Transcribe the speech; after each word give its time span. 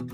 Dzień 0.00 0.10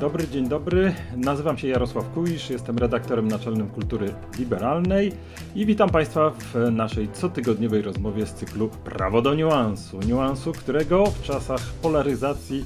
dobry, 0.00 0.28
dzień 0.28 0.48
dobry. 0.48 0.94
Nazywam 1.16 1.58
się 1.58 1.68
Jarosław 1.68 2.10
Kuisz, 2.10 2.50
jestem 2.50 2.78
redaktorem 2.78 3.28
naczelnym 3.28 3.68
Kultury 3.68 4.14
Liberalnej 4.38 5.12
i 5.54 5.66
witam 5.66 5.90
Państwa 5.90 6.30
w 6.30 6.54
naszej 6.70 7.08
cotygodniowej 7.08 7.82
rozmowie 7.82 8.26
z 8.26 8.34
cyklu 8.34 8.68
Prawo 8.68 9.22
do 9.22 9.34
niuansu. 9.34 10.00
Niuansu, 10.00 10.52
którego 10.52 11.06
w 11.06 11.22
czasach 11.22 11.60
polaryzacji 11.82 12.64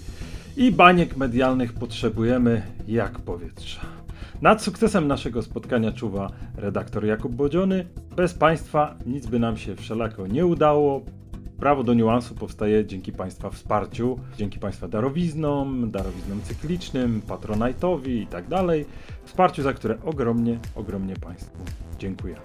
i 0.57 0.73
baniek 0.73 1.17
medialnych 1.17 1.73
potrzebujemy 1.73 2.63
jak 2.89 3.19
powietrza. 3.19 3.81
Nad 4.43 4.63
sukcesem 4.63 5.09
naszego 5.09 5.43
spotkania 5.43 5.93
czuwa 5.93 6.31
redaktor 6.57 7.05
Jakub 7.05 7.35
Bodziony. 7.35 7.87
Bez 8.17 8.35
Państwa 8.35 8.95
nic 9.07 9.27
by 9.27 9.39
nam 9.39 9.57
się 9.57 9.77
wszelako 9.77 10.27
nie 10.27 10.47
udało. 10.47 11.03
Prawo 11.59 11.85
do 11.85 11.95
niuansu 11.95 12.35
powstaje 12.35 12.87
dzięki 12.87 13.13
Państwa 13.13 13.51
wsparciu, 13.51 14.19
dzięki 14.39 14.59
Państwa 14.59 14.89
darowiznom, 14.89 15.91
darowiznom 15.91 16.41
cyklicznym, 16.43 17.21
patronajtowi 17.29 18.23
i 18.23 18.27
tak 18.27 18.49
dalej. 18.49 18.87
Wsparciu, 19.25 19.63
za 19.63 19.73
które 19.73 19.99
ogromnie, 20.05 20.59
ogromnie 20.75 21.17
Państwu 21.17 21.59
dziękuję. 21.99 22.37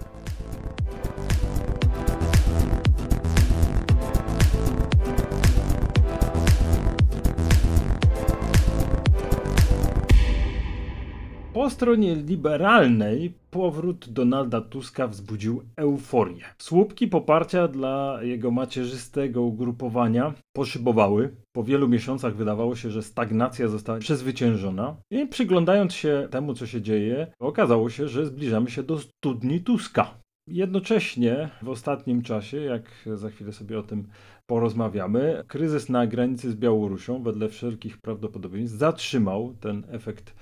Po 11.62 11.70
stronie 11.70 12.14
liberalnej 12.14 13.34
powrót 13.50 14.08
Donalda 14.08 14.60
Tuska 14.60 15.08
wzbudził 15.08 15.62
euforię. 15.76 16.44
Słupki 16.58 17.08
poparcia 17.08 17.68
dla 17.68 18.18
jego 18.22 18.50
macierzystego 18.50 19.42
ugrupowania 19.42 20.34
poszybowały. 20.52 21.36
Po 21.52 21.64
wielu 21.64 21.88
miesiącach 21.88 22.36
wydawało 22.36 22.76
się, 22.76 22.90
że 22.90 23.02
stagnacja 23.02 23.68
została 23.68 23.98
przezwyciężona. 23.98 24.96
I 25.10 25.26
przyglądając 25.26 25.94
się 25.94 26.28
temu, 26.30 26.54
co 26.54 26.66
się 26.66 26.82
dzieje, 26.82 27.26
okazało 27.40 27.90
się, 27.90 28.08
że 28.08 28.26
zbliżamy 28.26 28.70
się 28.70 28.82
do 28.82 28.98
studni 28.98 29.60
Tuska. 29.60 30.21
Jednocześnie 30.46 31.48
w 31.62 31.68
ostatnim 31.68 32.22
czasie, 32.22 32.56
jak 32.56 32.82
za 33.14 33.30
chwilę 33.30 33.52
sobie 33.52 33.78
o 33.78 33.82
tym 33.82 34.08
porozmawiamy, 34.46 35.44
kryzys 35.48 35.88
na 35.88 36.06
granicy 36.06 36.50
z 36.50 36.54
Białorusią, 36.54 37.22
wedle 37.22 37.48
wszelkich 37.48 37.98
prawdopodobieństw, 37.98 38.78
zatrzymał 38.78 39.54
ten 39.60 39.84
efekt 39.88 40.34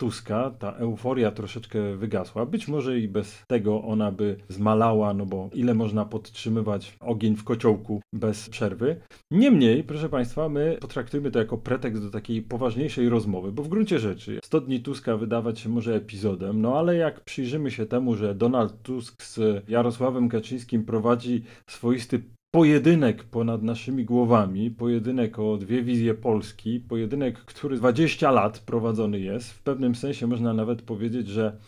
Tuska, 0.00 0.50
ta 0.58 0.72
euforia 0.72 1.30
troszeczkę 1.30 1.96
wygasła. 1.96 2.46
Być 2.46 2.68
może 2.68 2.98
i 2.98 3.08
bez 3.08 3.42
tego 3.46 3.82
ona 3.82 4.12
by 4.12 4.36
zmalała, 4.48 5.14
no 5.14 5.26
bo 5.26 5.50
ile 5.54 5.74
można 5.74 6.04
podtrzymywać 6.04 6.96
ogień 7.00 7.36
w 7.36 7.44
kociołku 7.44 8.00
bez 8.12 8.48
przerwy. 8.48 9.00
Niemniej, 9.30 9.84
proszę 9.84 10.08
Państwa, 10.08 10.48
my 10.48 10.78
potraktujmy 10.80 11.30
to 11.30 11.38
jako 11.38 11.58
pretekst 11.58 12.02
do 12.02 12.10
takiej 12.10 12.42
poważniejszej 12.42 13.08
rozmowy, 13.08 13.52
bo 13.52 13.62
w 13.62 13.68
gruncie 13.68 13.98
rzeczy 13.98 14.38
100 14.44 14.60
dni 14.60 14.80
Tuska 14.80 15.16
wydawać 15.16 15.58
się 15.58 15.68
może 15.68 15.94
epizodem, 15.94 16.60
no 16.60 16.78
ale 16.78 16.96
jak 16.96 17.24
przyjrzymy 17.24 17.70
się 17.70 17.86
temu, 17.86 18.14
że 18.14 18.34
Donald 18.34 18.82
Tusk 18.82 19.22
z 19.22 19.64
Jarosławem 19.68 20.28
Kaczyńskim 20.28 20.84
prowadzi 20.84 21.42
swoisty 21.70 22.22
pojedynek 22.50 23.24
ponad 23.24 23.62
naszymi 23.62 24.04
głowami, 24.04 24.70
pojedynek 24.70 25.38
o 25.38 25.56
dwie 25.56 25.82
wizje 25.82 26.14
Polski, 26.14 26.80
pojedynek, 26.80 27.38
który 27.38 27.76
20 27.76 28.30
lat 28.30 28.58
prowadzony 28.58 29.20
jest. 29.20 29.52
W 29.52 29.62
pewnym 29.62 29.94
sensie 29.94 30.26
można 30.26 30.54
nawet 30.54 30.82
powiedzieć, 30.82 31.28
że 31.28 31.58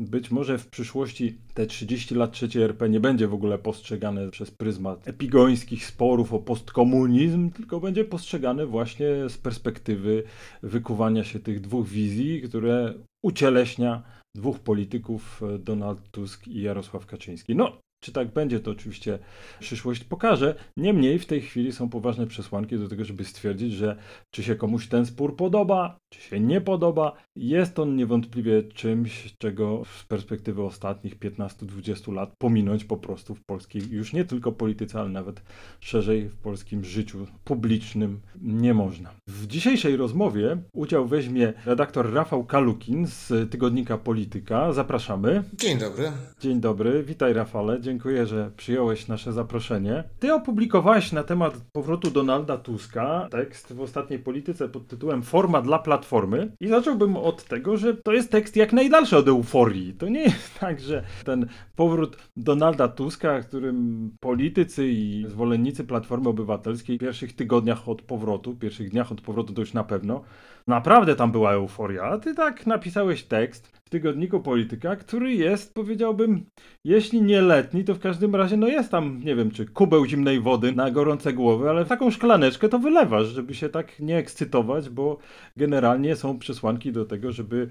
być 0.00 0.30
może 0.30 0.58
w 0.58 0.68
przyszłości 0.68 1.38
te 1.54 1.66
30 1.66 2.14
lat 2.14 2.32
trzeciej 2.32 2.62
RP 2.62 2.88
nie 2.88 3.00
będzie 3.00 3.28
w 3.28 3.34
ogóle 3.34 3.58
postrzegane 3.58 4.30
przez 4.30 4.50
pryzmat 4.50 5.08
epigońskich 5.08 5.86
sporów 5.86 6.32
o 6.32 6.38
postkomunizm, 6.38 7.50
tylko 7.50 7.80
będzie 7.80 8.04
postrzegane 8.04 8.66
właśnie 8.66 9.28
z 9.28 9.38
perspektywy 9.38 10.22
wykuwania 10.62 11.24
się 11.24 11.40
tych 11.40 11.60
dwóch 11.60 11.88
wizji, 11.88 12.42
które 12.42 12.94
ucieleśnia 13.24 14.02
dwóch 14.36 14.58
polityków 14.58 15.42
Donald 15.58 16.10
Tusk 16.10 16.48
i 16.48 16.62
Jarosław 16.62 17.06
Kaczyński. 17.06 17.56
No, 17.56 17.80
czy 18.00 18.12
tak 18.12 18.32
będzie, 18.32 18.60
to 18.60 18.70
oczywiście 18.70 19.18
przyszłość 19.60 20.04
pokaże. 20.04 20.54
Niemniej 20.76 21.18
w 21.18 21.26
tej 21.26 21.40
chwili 21.40 21.72
są 21.72 21.88
poważne 21.88 22.26
przesłanki 22.26 22.78
do 22.78 22.88
tego, 22.88 23.04
żeby 23.04 23.24
stwierdzić, 23.24 23.72
że 23.72 23.96
czy 24.30 24.42
się 24.42 24.54
komuś 24.54 24.86
ten 24.88 25.06
spór 25.06 25.36
podoba, 25.36 25.98
czy 26.12 26.20
się 26.20 26.40
nie 26.40 26.60
podoba. 26.60 27.12
Jest 27.36 27.78
on 27.78 27.96
niewątpliwie 27.96 28.62
czymś, 28.62 29.34
czego 29.38 29.82
z 30.00 30.04
perspektywy 30.04 30.62
ostatnich 30.62 31.18
15-20 31.18 32.12
lat 32.12 32.32
pominąć 32.38 32.84
po 32.84 32.96
prostu 32.96 33.34
w 33.34 33.44
polskiej, 33.44 33.82
już 33.90 34.12
nie 34.12 34.24
tylko 34.24 34.52
polityce, 34.52 35.00
ale 35.00 35.08
nawet 35.08 35.42
szerzej 35.80 36.28
w 36.28 36.36
polskim 36.36 36.84
życiu 36.84 37.26
publicznym 37.44 38.20
nie 38.42 38.74
można. 38.74 39.10
W 39.28 39.46
dzisiejszej 39.46 39.96
rozmowie 39.96 40.56
udział 40.72 41.06
weźmie 41.06 41.52
redaktor 41.66 42.12
Rafał 42.12 42.44
Kalukin 42.44 43.06
z 43.06 43.50
tygodnika 43.50 43.98
Polityka. 43.98 44.72
Zapraszamy. 44.72 45.44
Dzień 45.54 45.78
dobry. 45.78 46.12
Dzień 46.40 46.60
dobry, 46.60 47.02
witaj 47.02 47.32
Rafale 47.32 47.80
dziękuję, 47.90 48.26
że 48.26 48.50
przyjąłeś 48.56 49.08
nasze 49.08 49.32
zaproszenie. 49.32 50.04
Ty 50.18 50.34
opublikowałeś 50.34 51.12
na 51.12 51.22
temat 51.22 51.54
powrotu 51.72 52.10
Donalda 52.10 52.56
Tuska 52.56 53.28
tekst 53.30 53.72
w 53.72 53.80
ostatniej 53.80 54.18
polityce 54.18 54.68
pod 54.68 54.86
tytułem 54.86 55.22
Forma 55.22 55.62
dla 55.62 55.78
Platformy 55.78 56.52
i 56.60 56.68
zacząłbym 56.68 57.16
od 57.16 57.44
tego, 57.44 57.76
że 57.76 57.94
to 57.94 58.12
jest 58.12 58.30
tekst 58.30 58.56
jak 58.56 58.72
najdalszy 58.72 59.16
od 59.16 59.28
euforii. 59.28 59.94
To 59.94 60.08
nie 60.08 60.22
jest 60.22 60.58
tak, 60.60 60.80
że 60.80 61.04
ten 61.24 61.46
powrót 61.76 62.16
Donalda 62.36 62.88
Tuska, 62.88 63.40
którym 63.40 64.10
politycy 64.20 64.88
i 64.88 65.24
zwolennicy 65.28 65.84
Platformy 65.84 66.28
Obywatelskiej 66.28 66.96
w 66.96 67.00
pierwszych 67.00 67.32
tygodniach 67.32 67.88
od 67.88 68.02
powrotu, 68.02 68.56
pierwszych 68.56 68.90
dniach 68.90 69.12
od 69.12 69.20
powrotu 69.20 69.52
to 69.52 69.60
już 69.60 69.72
na 69.72 69.84
pewno, 69.84 70.22
naprawdę 70.66 71.16
tam 71.16 71.32
była 71.32 71.52
euforia. 71.52 72.02
A 72.02 72.18
ty 72.18 72.34
tak 72.34 72.66
napisałeś 72.66 73.22
tekst 73.22 73.66
w 73.66 73.90
tygodniku 73.90 74.40
Polityka, 74.40 74.96
który 74.96 75.34
jest, 75.34 75.74
powiedziałbym, 75.74 76.46
jeśli 76.84 77.22
nie 77.22 77.42
letni, 77.42 77.84
to 77.84 77.94
w 77.94 77.98
każdym 77.98 78.34
razie, 78.34 78.56
no 78.56 78.68
jest 78.68 78.90
tam, 78.90 79.20
nie 79.24 79.36
wiem, 79.36 79.50
czy 79.50 79.66
kubeł 79.66 80.06
zimnej 80.06 80.40
wody 80.40 80.72
na 80.72 80.90
gorące 80.90 81.32
głowy, 81.32 81.70
ale 81.70 81.84
taką 81.84 82.10
szklaneczkę 82.10 82.68
to 82.68 82.78
wylewasz, 82.78 83.26
żeby 83.26 83.54
się 83.54 83.68
tak 83.68 84.00
nie 84.00 84.16
ekscytować, 84.16 84.88
bo 84.90 85.18
generalnie 85.56 86.16
są 86.16 86.38
przesłanki 86.38 86.92
do 86.92 87.04
tego, 87.04 87.32
żeby 87.32 87.68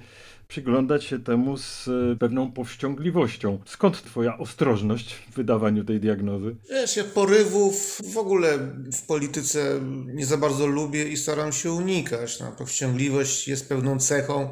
przyglądać 0.49 1.03
się 1.03 1.19
temu 1.19 1.57
z 1.57 1.87
e, 1.87 2.15
pewną 2.19 2.51
powściągliwością. 2.51 3.59
Skąd 3.65 4.03
twoja 4.03 4.37
ostrożność 4.37 5.15
w 5.15 5.35
wydawaniu 5.35 5.85
tej 5.85 5.99
diagnozy? 5.99 6.55
Wiesz, 6.69 6.95
ja 6.95 7.03
porywów 7.03 8.01
w 8.13 8.17
ogóle 8.17 8.57
w 8.93 9.05
polityce 9.07 9.79
nie 10.05 10.25
za 10.25 10.37
bardzo 10.37 10.67
lubię 10.67 11.07
i 11.07 11.17
staram 11.17 11.51
się 11.53 11.71
unikać. 11.71 12.39
No, 12.39 12.51
powściągliwość 12.57 13.47
jest 13.47 13.69
pewną 13.69 13.99
cechą, 13.99 14.51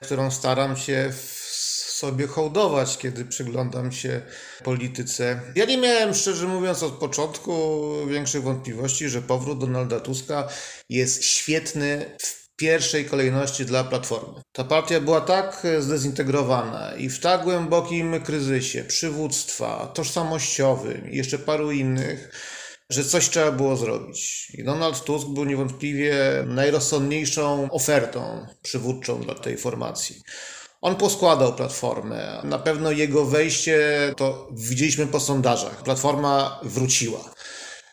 którą 0.00 0.30
staram 0.30 0.76
się 0.76 1.12
w 1.12 1.48
sobie 1.98 2.26
hołdować, 2.26 2.98
kiedy 2.98 3.24
przyglądam 3.24 3.92
się 3.92 4.22
polityce. 4.64 5.40
Ja 5.54 5.64
nie 5.64 5.78
miałem, 5.78 6.14
szczerze 6.14 6.46
mówiąc, 6.46 6.82
od 6.82 6.92
początku 6.92 7.82
większych 8.06 8.42
wątpliwości, 8.42 9.08
że 9.08 9.22
powrót 9.22 9.58
Donalda 9.58 10.00
Tuska 10.00 10.48
jest 10.88 11.24
świetny 11.24 12.16
w 12.22 12.47
pierwszej 12.58 13.04
kolejności 13.04 13.64
dla 13.64 13.84
Platformy. 13.84 14.42
Ta 14.52 14.64
partia 14.64 15.00
była 15.00 15.20
tak 15.20 15.66
zdezintegrowana 15.78 16.94
i 16.96 17.08
w 17.08 17.20
tak 17.20 17.44
głębokim 17.44 18.20
kryzysie 18.20 18.84
przywództwa, 18.84 19.92
tożsamościowym 19.94 21.10
i 21.10 21.16
jeszcze 21.16 21.38
paru 21.38 21.72
innych, 21.72 22.30
że 22.90 23.04
coś 23.04 23.28
trzeba 23.28 23.52
było 23.52 23.76
zrobić. 23.76 24.50
I 24.54 24.64
Donald 24.64 25.04
Tusk 25.04 25.28
był 25.28 25.44
niewątpliwie 25.44 26.16
najrozsądniejszą 26.46 27.68
ofertą 27.70 28.46
przywódczą 28.62 29.20
dla 29.20 29.34
tej 29.34 29.56
formacji. 29.56 30.22
On 30.80 30.96
poskładał 30.96 31.54
platformę. 31.54 32.40
Na 32.44 32.58
pewno 32.58 32.90
jego 32.90 33.24
wejście 33.24 33.78
to 34.16 34.48
widzieliśmy 34.52 35.06
po 35.06 35.20
sondażach. 35.20 35.82
Platforma 35.82 36.60
wróciła. 36.62 37.34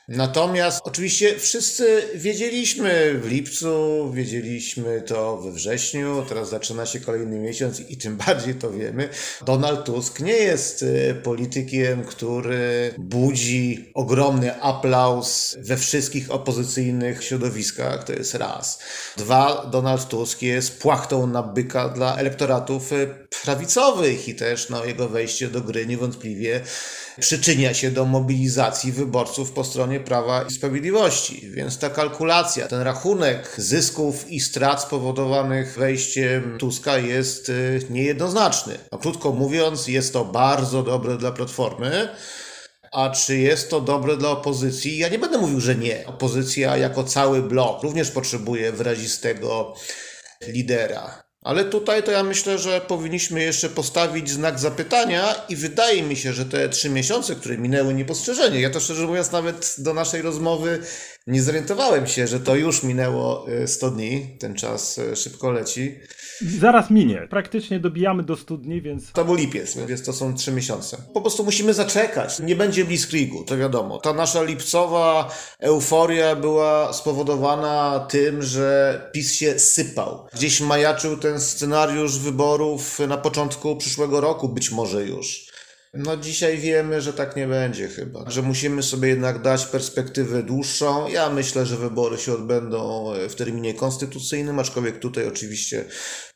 Natomiast 0.08 0.82
oczywiście 0.84 1.40
wszyscy 1.40 2.10
wiedzieliśmy 2.16 3.20
w 3.20 3.28
lipcu, 3.28 4.12
wiedzieliśmy 4.14 5.02
to 5.02 5.38
we 5.38 5.52
wrześniu, 5.52 6.26
teraz 6.30 6.50
zaczyna 6.50 6.86
się 6.86 7.00
kolejny 7.00 7.40
miesiąc 7.40 7.80
i 7.80 7.98
tym 7.98 8.18
bardziej 8.28 8.56
to 8.56 8.72
wiemy. 8.72 9.10
Donald 9.46 9.86
Tusk 9.86 10.20
nie 10.20 10.34
jest 10.34 10.84
y, 10.84 11.16
politykiem, 11.24 12.04
który 12.04 12.94
budzi 12.98 13.92
ogromny 13.94 14.62
aplauz 14.62 15.58
we 15.60 15.78
wszystkich 15.78 16.32
opozycyjnych 16.32 17.24
środowiskach, 17.24 18.04
to 18.04 18.14
jest 18.14 18.36
raz. 18.36 18.80
Dwa, 19.18 19.66
Donald 19.72 20.08
Tusk 20.08 20.42
jest 20.42 20.80
płachtą 20.82 21.28
na 21.28 21.44
byka 21.44 21.90
dla 21.90 22.18
elektoratów 22.18 22.94
y, 22.94 23.28
prawicowych 23.44 24.28
i 24.28 24.36
też 24.36 24.70
no, 24.70 24.86
jego 24.86 25.10
wejście 25.10 25.48
do 25.48 25.62
gry 25.62 25.86
niewątpliwie 25.86 26.62
przyczynia 27.20 27.74
się 27.74 27.92
do 27.92 28.06
mobilizacji 28.06 28.92
wyborców 28.92 29.52
po 29.52 29.64
stronie 29.64 30.00
Prawa 30.00 30.44
i 30.44 30.52
Sprawiedliwości. 30.52 31.52
Więc 31.52 31.78
ta 31.78 31.90
kalkulacja, 31.90 32.68
ten 32.68 32.82
rachunek 32.82 33.56
zysków 33.58 34.32
i 34.32 34.40
strat 34.40 34.82
spowodowanych 34.82 35.78
wejściem 35.78 36.58
Tuska 36.60 36.98
jest 36.98 37.50
y, 37.50 37.82
niejednoznaczny. 37.90 38.78
No, 38.92 38.98
krótko 38.98 39.32
mówiąc, 39.32 39.88
jest 39.88 40.14
to 40.14 40.26
bardzo 40.26 40.84
dobre 40.84 41.18
dla 41.18 41.32
Platformy. 41.32 42.10
A 42.92 43.10
czy 43.10 43.38
jest 43.38 43.70
to 43.70 43.82
dobre 43.82 44.18
dla 44.18 44.30
opozycji? 44.30 44.98
Ja 44.98 45.10
nie 45.10 45.20
będę 45.20 45.38
mówił, 45.38 45.60
że 45.60 45.76
nie. 45.76 46.08
Opozycja 46.08 46.78
jako 46.78 47.04
cały 47.04 47.42
blok 47.42 47.84
również 47.84 48.12
potrzebuje 48.12 48.72
wyrazistego 48.72 49.74
lidera. 50.48 51.25
Ale 51.46 51.66
tutaj 51.66 52.04
to 52.04 52.12
ja 52.12 52.24
myślę, 52.24 52.58
że 52.58 52.82
powinniśmy 52.82 53.44
jeszcze 53.44 53.70
postawić 53.70 54.30
znak 54.30 54.60
zapytania 54.60 55.36
i 55.50 55.56
wydaje 55.56 56.04
mi 56.04 56.16
się, 56.16 56.34
że 56.34 56.46
te 56.46 56.70
trzy 56.70 56.90
miesiące, 56.90 57.36
które 57.36 57.58
minęły 57.58 57.94
niepostrzeżenie, 57.94 58.62
ja 58.62 58.70
to 58.70 58.80
szczerze 58.80 59.08
mówiąc 59.08 59.32
nawet 59.32 59.76
do 59.78 59.94
naszej 59.94 60.22
rozmowy 60.22 60.84
nie 61.28 61.42
zorientowałem 61.42 62.08
się, 62.08 62.28
że 62.28 62.40
to 62.40 62.56
już 62.56 62.84
minęło 62.84 63.46
100 63.66 63.88
y, 63.88 63.92
dni, 63.92 64.28
ten 64.40 64.56
czas 64.56 64.98
y, 64.98 65.16
szybko 65.16 65.52
leci. 65.52 65.96
Zaraz 66.60 66.90
minie. 66.90 67.28
Praktycznie 67.30 67.80
dobijamy 67.80 68.24
do 68.24 68.36
studni, 68.36 68.82
więc. 68.82 69.12
To 69.12 69.26
był 69.26 69.36
lipiec, 69.36 69.78
więc 69.88 70.04
to 70.04 70.14
są 70.14 70.36
trzy 70.36 70.52
miesiące. 70.52 70.98
Po 71.14 71.22
prostu 71.22 71.44
musimy 71.44 71.74
zaczekać. 71.74 72.40
Nie 72.40 72.56
będzie 72.56 72.86
Blitzkriegu, 72.86 73.44
to 73.44 73.58
wiadomo. 73.58 74.00
Ta 74.00 74.14
nasza 74.14 74.44
lipcowa 74.44 75.32
euforia 75.60 76.36
była 76.36 76.94
spowodowana 76.94 78.06
tym, 78.10 78.42
że 78.42 79.02
PiS 79.14 79.34
się 79.34 79.60
sypał. 79.60 80.28
Gdzieś 80.34 80.62
majaczył 80.62 81.18
ten 81.18 81.40
scenariusz 81.40 82.20
wyborów 82.20 83.00
na 83.08 83.18
początku 83.18 83.76
przyszłego 83.76 84.22
roku, 84.22 84.50
być 84.50 84.72
może 84.72 85.06
już. 85.06 85.55
No 85.96 86.18
dzisiaj 86.18 86.58
wiemy, 86.58 87.02
że 87.02 87.14
tak 87.14 87.36
nie 87.36 87.48
będzie 87.48 87.88
chyba, 87.88 88.30
że 88.30 88.42
musimy 88.42 88.84
sobie 88.84 89.10
jednak 89.10 89.42
dać 89.42 89.66
perspektywę 89.66 90.44
dłuższą. 90.44 91.08
Ja 91.08 91.30
myślę, 91.30 91.66
że 91.66 91.78
wybory 91.78 92.18
się 92.18 92.34
odbędą 92.34 93.12
w 93.30 93.36
terminie 93.36 93.74
konstytucyjnym, 93.74 94.60
aczkolwiek 94.60 95.00
tutaj 95.00 95.28
oczywiście 95.28 95.86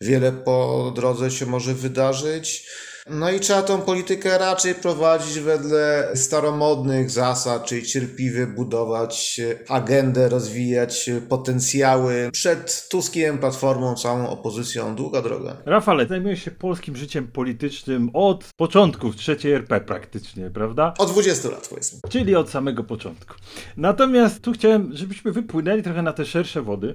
wiele 0.01 0.31
po 0.31 0.91
drodze 0.95 1.31
się 1.31 1.45
może 1.45 1.73
wydarzyć. 1.73 2.67
No 3.09 3.31
i 3.31 3.39
trzeba 3.39 3.61
tą 3.61 3.81
politykę 3.81 4.37
raczej 4.37 4.75
prowadzić 4.75 5.39
wedle 5.39 6.11
staromodnych 6.15 7.09
zasad, 7.09 7.65
czyli 7.65 7.83
cierpliwie 7.85 8.47
budować 8.47 9.41
agendę, 9.69 10.29
rozwijać 10.29 11.09
potencjały. 11.29 12.29
Przed 12.33 12.89
Tuskiem, 12.89 13.37
Platformą, 13.37 13.95
całą 13.95 14.29
opozycją 14.29 14.95
długa 14.95 15.21
droga. 15.21 15.57
Rafale, 15.65 16.07
zajmujesz 16.07 16.43
się 16.43 16.51
polskim 16.51 16.95
życiem 16.95 17.27
politycznym 17.27 18.09
od 18.13 18.45
początków 18.57 19.15
trzeciej 19.15 19.53
RP 19.53 19.81
praktycznie, 19.81 20.49
prawda? 20.49 20.93
Od 20.97 21.11
20 21.11 21.49
lat 21.49 21.67
powiedzmy. 21.67 21.99
Czyli 22.09 22.35
od 22.35 22.49
samego 22.49 22.83
początku. 22.83 23.33
Natomiast 23.77 24.41
tu 24.41 24.51
chciałem, 24.51 24.89
żebyśmy 24.93 25.31
wypłynęli 25.31 25.83
trochę 25.83 26.01
na 26.01 26.13
te 26.13 26.25
szersze 26.25 26.61
wody. 26.61 26.93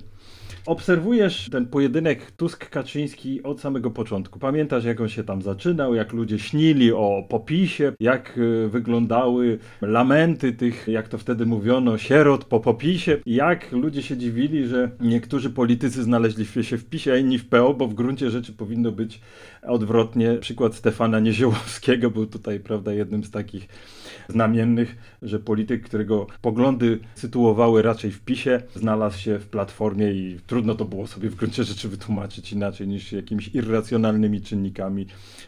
Obserwujesz 0.67 1.49
ten 1.51 1.67
pojedynek 1.67 2.31
Tusk-Kaczyński 2.31 3.43
od 3.43 3.61
samego 3.61 3.91
początku. 3.91 4.39
Pamiętasz, 4.39 4.85
jak 4.85 5.01
on 5.01 5.09
się 5.09 5.25
tam 5.25 5.43
zaczynał, 5.43 5.95
jak 5.95 6.13
ludzie 6.13 6.39
śnili 6.39 6.93
o 6.93 7.27
popisie, 7.29 7.93
jak 8.01 8.39
y, 8.39 8.69
wyglądały 8.69 9.59
lamenty 9.83 10.53
tych, 10.53 10.89
jak 10.89 11.09
to 11.09 11.19
wtedy 11.19 11.47
mówiono, 11.47 11.99
sierot 11.99 12.45
po 12.45 12.61
popisie, 12.61 13.19
jak 13.27 13.73
ludzie 13.73 14.03
się 14.03 14.17
dziwili, 14.17 14.67
że 14.67 14.91
niektórzy 15.01 15.51
politycy 15.51 16.03
znaleźli 16.03 16.47
się 16.47 16.79
w 16.79 16.85
PiSie, 16.85 17.13
a 17.13 17.17
inni 17.17 17.39
w 17.39 17.49
PO, 17.49 17.75
bo 17.75 17.87
w 17.87 17.95
gruncie 17.95 18.31
rzeczy 18.31 18.53
powinno 18.53 18.93
być 18.93 19.21
odwrotnie. 19.63 20.35
Przykład 20.41 20.75
Stefana 20.75 21.21
Nieziołowskiego 21.21 22.11
był 22.11 22.27
tutaj, 22.27 22.61
prawda, 22.61 22.93
jednym 22.93 23.25
z 23.25 23.31
takich 23.31 23.69
znamiennych, 24.29 24.97
że 25.23 25.39
polityk, 25.39 25.83
którego 25.83 26.27
poglądy 26.43 26.99
sytuowały 27.15 27.83
raczej 27.83 28.11
w 28.11 28.21
PiSie, 28.21 28.63
znalazł 28.75 29.19
się 29.19 29.39
w 29.39 29.47
Platformie 29.47 30.13
i 30.13 30.39
trudno 30.47 30.75
to 30.75 30.85
było 30.85 31.07
sobie 31.07 31.31
w 31.31 31.35
gruncie 31.35 31.65
rzeczy 31.65 31.89
wytłumaczyć 31.89 32.53
inaczej 32.53 32.89
niż 32.89 33.13
jakimiś 33.13 33.55
irracjonalnymi 33.55 34.41
czynnikami 34.41 35.07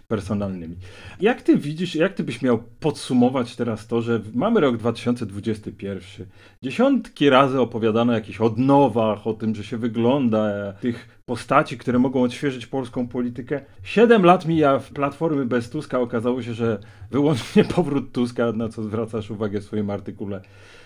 personalnymi. 0.08 0.76
Jak 1.20 1.42
ty 1.42 1.56
widzisz, 1.56 1.94
jak 1.94 2.14
ty 2.14 2.24
byś 2.24 2.42
miał 2.42 2.62
podsumować 2.80 3.56
teraz 3.56 3.86
to, 3.86 4.02
że 4.02 4.20
mamy 4.34 4.60
rok 4.60 4.76
2021, 4.76 6.26
dziesiątki 6.62 7.30
razy 7.30 7.60
opowiadano 7.60 8.12
o 8.12 8.14
jakichś 8.14 8.40
odnowach, 8.40 9.26
o 9.26 9.34
tym, 9.34 9.54
że 9.54 9.64
się 9.64 9.76
wygląda 9.76 10.72
tych 10.72 11.15
postaci, 11.26 11.78
które 11.78 11.98
mogą 11.98 12.22
odświeżyć 12.22 12.66
polską 12.66 13.08
politykę. 13.08 13.60
Siedem 13.82 14.24
lat 14.24 14.46
mija 14.46 14.78
w 14.78 14.90
Platformy 14.90 15.44
bez 15.44 15.70
Tuska, 15.70 16.00
okazało 16.00 16.42
się, 16.42 16.54
że 16.54 16.78
wyłącznie 17.10 17.64
powrót 17.76 18.12
Tuska, 18.12 18.52
na 18.52 18.68
co 18.68 18.82
zwracasz 18.82 19.30
uwagę 19.30 19.60
w 19.60 19.64
swoim 19.64 19.90
artykule, 19.90 20.40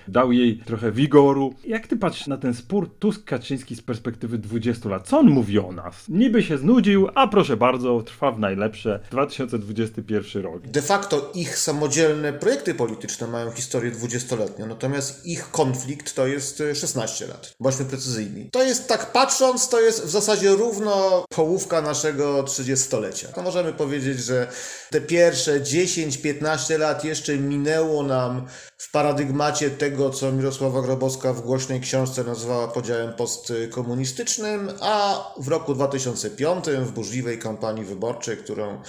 dał 0.08 0.32
jej 0.32 0.58
trochę 0.58 0.92
wigoru. 0.92 1.54
Jak 1.64 1.86
ty 1.86 1.96
patrzysz 1.96 2.26
na 2.26 2.36
ten 2.36 2.54
spór 2.54 2.90
Tusk-Kaczyński 2.98 3.76
z 3.76 3.82
perspektywy 3.82 4.38
20 4.38 4.88
lat? 4.88 5.08
Co 5.08 5.18
on 5.18 5.30
mówi 5.30 5.58
o 5.58 5.72
nas? 5.72 6.08
Niby 6.08 6.42
się 6.42 6.58
znudził, 6.58 7.08
a 7.14 7.28
proszę 7.28 7.56
bardzo, 7.56 8.02
trwa 8.02 8.32
w 8.32 8.38
najlepsze 8.38 9.00
2021 9.10 10.42
rok. 10.42 10.66
De 10.66 10.82
facto 10.82 11.32
ich 11.34 11.58
samodzielne 11.58 12.32
projekty 12.32 12.74
polityczne 12.74 13.26
mają 13.26 13.50
historię 13.50 13.92
20-letnią, 13.92 14.66
natomiast 14.66 15.26
ich 15.26 15.50
konflikt 15.50 16.14
to 16.14 16.26
jest 16.26 16.62
16 16.74 17.26
lat. 17.26 17.54
Bądźmy 17.60 17.84
precyzyjni. 17.84 18.50
To 18.50 18.62
jest 18.62 18.88
tak 18.88 19.12
patrząc, 19.12 19.68
to 19.68 19.80
jest 19.80 20.04
w 20.04 20.10
zasadzie 20.10 20.29
równo 20.56 21.24
połówka 21.28 21.82
naszego 21.82 22.42
30-lecia. 22.42 23.28
To 23.28 23.42
możemy 23.42 23.72
powiedzieć, 23.72 24.18
że 24.18 24.46
te 24.90 25.00
pierwsze 25.00 25.60
10-15 25.60 26.78
lat 26.78 27.04
jeszcze 27.04 27.36
minęło 27.36 28.02
nam 28.02 28.46
w 28.78 28.90
paradygmacie 28.90 29.70
tego, 29.70 30.10
co 30.10 30.32
Mirosława 30.32 30.82
Grabowska 30.82 31.32
w 31.32 31.40
głośnej 31.40 31.80
książce 31.80 32.24
nazwała 32.24 32.68
podziałem 32.68 33.12
postkomunistycznym, 33.12 34.70
a 34.80 35.24
w 35.38 35.48
roku 35.48 35.74
2005 35.74 36.64
w 36.64 36.92
burzliwej 36.92 37.38
kampanii 37.38 37.84
wyborczej, 37.84 38.36
którą 38.36 38.82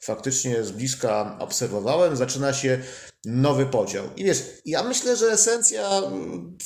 faktycznie 0.00 0.64
z 0.64 0.70
bliska 0.70 1.36
obserwowałem, 1.40 2.16
zaczyna 2.16 2.52
się 2.52 2.78
nowy 3.24 3.66
podział. 3.66 4.04
I 4.16 4.24
wiesz, 4.24 4.42
ja 4.64 4.82
myślę, 4.82 5.16
że 5.16 5.26
esencja 5.26 5.90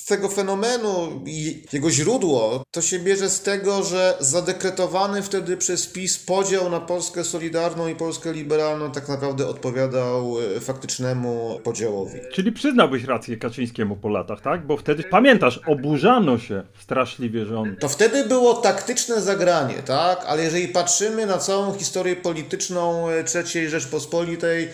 tego 0.08 0.28
fenomenu 0.28 1.22
i 1.26 1.64
jego 1.72 1.90
źródło 1.90 2.62
to 2.70 2.82
się 2.82 2.98
bierze 2.98 3.30
z 3.30 3.40
tego, 3.42 3.82
że 3.82 4.16
zadekretowany 4.20 5.22
wtedy 5.22 5.56
przez 5.56 5.86
PiS 5.86 6.18
podział 6.18 6.70
na 6.70 6.80
Polskę 6.80 7.24
Solidarną 7.24 7.88
i 7.88 7.94
Polskę 7.94 8.32
Liberalną 8.32 8.92
tak 8.92 9.08
naprawdę 9.08 9.46
odpowiadał 9.46 10.36
e, 10.56 10.60
faktycznemu 10.60 11.60
podziałowi. 11.64 12.18
Czyli 12.32 12.52
przyznałbyś 12.52 13.04
rację 13.04 13.36
Kaczyńskiemu 13.36 13.96
po 13.96 14.08
latach, 14.08 14.40
tak? 14.40 14.66
Bo 14.66 14.76
wtedy, 14.76 15.04
pamiętasz, 15.10 15.60
oburzano 15.66 16.38
się 16.38 16.62
straszliwie, 16.80 17.46
że 17.46 17.58
on... 17.58 17.76
To 17.76 17.88
wtedy 17.88 18.24
było 18.24 18.54
taktyczne 18.54 19.20
zagranie, 19.20 19.74
tak? 19.74 20.24
Ale 20.26 20.44
jeżeli 20.44 20.68
patrzymy 20.68 21.26
na 21.26 21.38
całą 21.38 21.74
historię 21.74 22.16
polityczną 22.16 23.06
III 23.54 23.68
Rzeczpospolitej, 23.68 24.68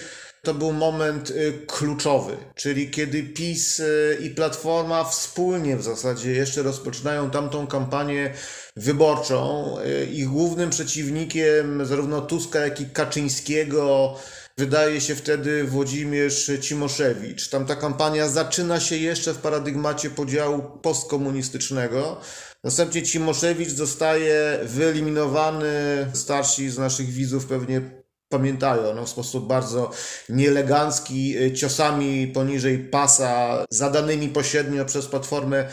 to 0.45 0.55
był 0.55 0.73
moment 0.73 1.31
y, 1.31 1.53
kluczowy, 1.67 2.37
czyli 2.55 2.91
kiedy 2.91 3.23
PiS 3.23 3.81
y, 3.81 4.19
i 4.23 4.31
Platforma 4.31 5.05
wspólnie 5.05 5.77
w 5.77 5.83
zasadzie 5.83 6.31
jeszcze 6.31 6.63
rozpoczynają 6.63 7.31
tamtą 7.31 7.67
kampanię 7.67 8.35
wyborczą. 8.77 9.67
Y, 9.79 10.07
ich 10.07 10.29
głównym 10.29 10.71
przeciwnikiem 10.71 11.87
zarówno 11.87 12.21
Tuska, 12.21 12.61
jak 12.61 12.81
i 12.81 12.87
Kaczyńskiego 12.87 14.15
wydaje 14.59 15.01
się 15.01 15.15
wtedy 15.15 15.65
Włodzimierz 15.65 16.51
Cimoszewicz. 16.61 17.49
Tam 17.49 17.67
ta 17.67 17.77
kampania 17.77 18.29
zaczyna 18.29 18.81
się 18.81 18.97
jeszcze 18.97 19.35
w 19.35 19.39
paradygmacie 19.39 20.11
podziału 20.11 20.63
postkomunistycznego. 20.83 22.21
Następnie 22.65 23.03
Cimoszewicz 23.03 23.71
zostaje 23.71 24.59
wyeliminowany. 24.65 25.67
Starsi 26.13 26.71
z 26.71 26.79
naszych 26.79 27.11
widzów 27.11 27.47
pewnie 27.47 28.04
pamiętają 28.29 28.95
no, 28.95 29.05
w 29.05 29.09
sposób 29.09 29.47
bardzo 29.47 29.91
nieelegancki, 30.29 31.39
y, 31.39 31.53
ciosami 31.53 32.27
poniżej 32.27 32.79
pasa, 32.79 33.65
zadanymi 33.71 34.29
pośrednio 34.29 34.85
przez 34.85 35.07
Platformę 35.07 35.69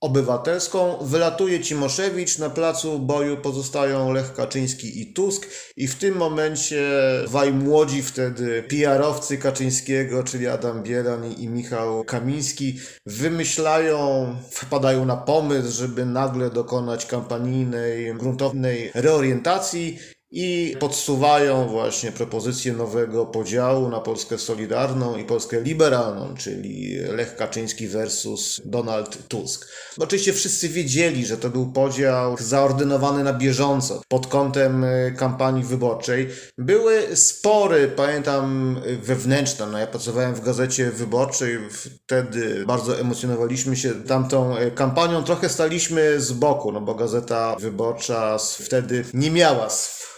Obywatelską. 0.00 0.98
Wylatuje 1.00 1.60
Cimoszewicz, 1.60 2.38
na 2.38 2.50
placu 2.50 2.98
boju 2.98 3.36
pozostają 3.36 4.12
Lech 4.12 4.34
Kaczyński 4.34 5.00
i 5.02 5.12
Tusk 5.12 5.46
i 5.76 5.88
w 5.88 5.94
tym 5.94 6.16
momencie 6.16 6.82
dwaj 7.26 7.52
młodzi 7.52 8.02
wtedy 8.02 8.62
PR-owcy 8.62 9.38
Kaczyńskiego, 9.38 10.24
czyli 10.24 10.46
Adam 10.46 10.82
Bielan 10.82 11.32
i 11.32 11.48
Michał 11.48 12.04
Kamiński, 12.04 12.80
wymyślają, 13.06 14.26
wpadają 14.50 15.04
na 15.04 15.16
pomysł, 15.16 15.78
żeby 15.78 16.06
nagle 16.06 16.50
dokonać 16.50 17.06
kampanijnej, 17.06 18.14
gruntownej 18.14 18.90
reorientacji 18.94 19.98
i 20.30 20.76
podsuwają 20.80 21.68
właśnie 21.68 22.12
propozycję 22.12 22.72
nowego 22.72 23.26
podziału 23.26 23.88
na 23.88 24.00
Polskę 24.00 24.38
Solidarną 24.38 25.16
i 25.16 25.24
Polskę 25.24 25.60
Liberalną, 25.60 26.34
czyli 26.34 26.96
Lech 26.96 27.36
Kaczyński 27.36 27.88
versus 27.88 28.60
Donald 28.64 29.28
Tusk. 29.28 29.68
Oczywiście 29.98 30.32
wszyscy 30.32 30.68
wiedzieli, 30.68 31.26
że 31.26 31.36
to 31.36 31.50
był 31.50 31.72
podział 31.72 32.36
zaordynowany 32.40 33.24
na 33.24 33.32
bieżąco 33.32 34.02
pod 34.08 34.26
kątem 34.26 34.84
e, 34.84 35.10
kampanii 35.10 35.64
wyborczej. 35.64 36.28
Były 36.58 37.16
spory, 37.16 37.88
pamiętam, 37.88 38.76
wewnętrzne. 39.02 39.66
No 39.66 39.78
ja 39.78 39.86
pracowałem 39.86 40.34
w 40.34 40.40
gazecie 40.40 40.90
wyborczej, 40.90 41.58
wtedy 41.70 42.64
bardzo 42.66 43.00
emocjonowaliśmy 43.00 43.76
się 43.76 43.94
tamtą 43.94 44.56
e, 44.56 44.70
kampanią. 44.70 45.24
Trochę 45.24 45.48
staliśmy 45.48 46.20
z 46.20 46.32
boku, 46.32 46.72
no 46.72 46.80
bo 46.80 46.94
gazeta 46.94 47.56
wyborcza 47.60 48.38
wtedy 48.38 49.04
nie 49.14 49.30
miała 49.30 49.68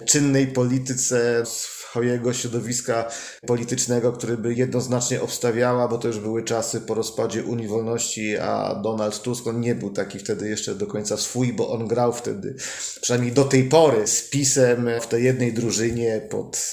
czynnej 0.07 0.47
polityce 0.47 1.43
swojego 1.47 2.33
środowiska 2.33 3.11
politycznego, 3.47 4.12
który 4.12 4.37
by 4.37 4.55
jednoznacznie 4.55 5.23
obstawiała, 5.23 5.88
bo 5.88 5.99
to 5.99 6.09
już 6.09 6.19
były 6.19 6.43
czasy 6.45 6.81
po 6.81 6.95
rozpadzie 6.95 7.45
Unii 7.45 7.69
Wolności, 7.69 8.38
a 8.38 8.75
Donald 8.75 9.23
Tusk, 9.23 9.47
on 9.47 9.61
nie 9.61 9.75
był 9.75 9.90
taki 9.90 10.19
wtedy 10.19 10.49
jeszcze 10.49 10.75
do 10.75 10.87
końca 10.87 11.17
swój, 11.17 11.52
bo 11.52 11.71
on 11.71 11.87
grał 11.87 12.12
wtedy, 12.12 12.55
przynajmniej 13.00 13.33
do 13.33 13.45
tej 13.45 13.64
pory, 13.64 14.07
z 14.07 14.31
pisem 14.31 14.88
w 15.00 15.07
tej 15.07 15.25
jednej 15.25 15.52
drużynie 15.52 16.21
pod 16.31 16.73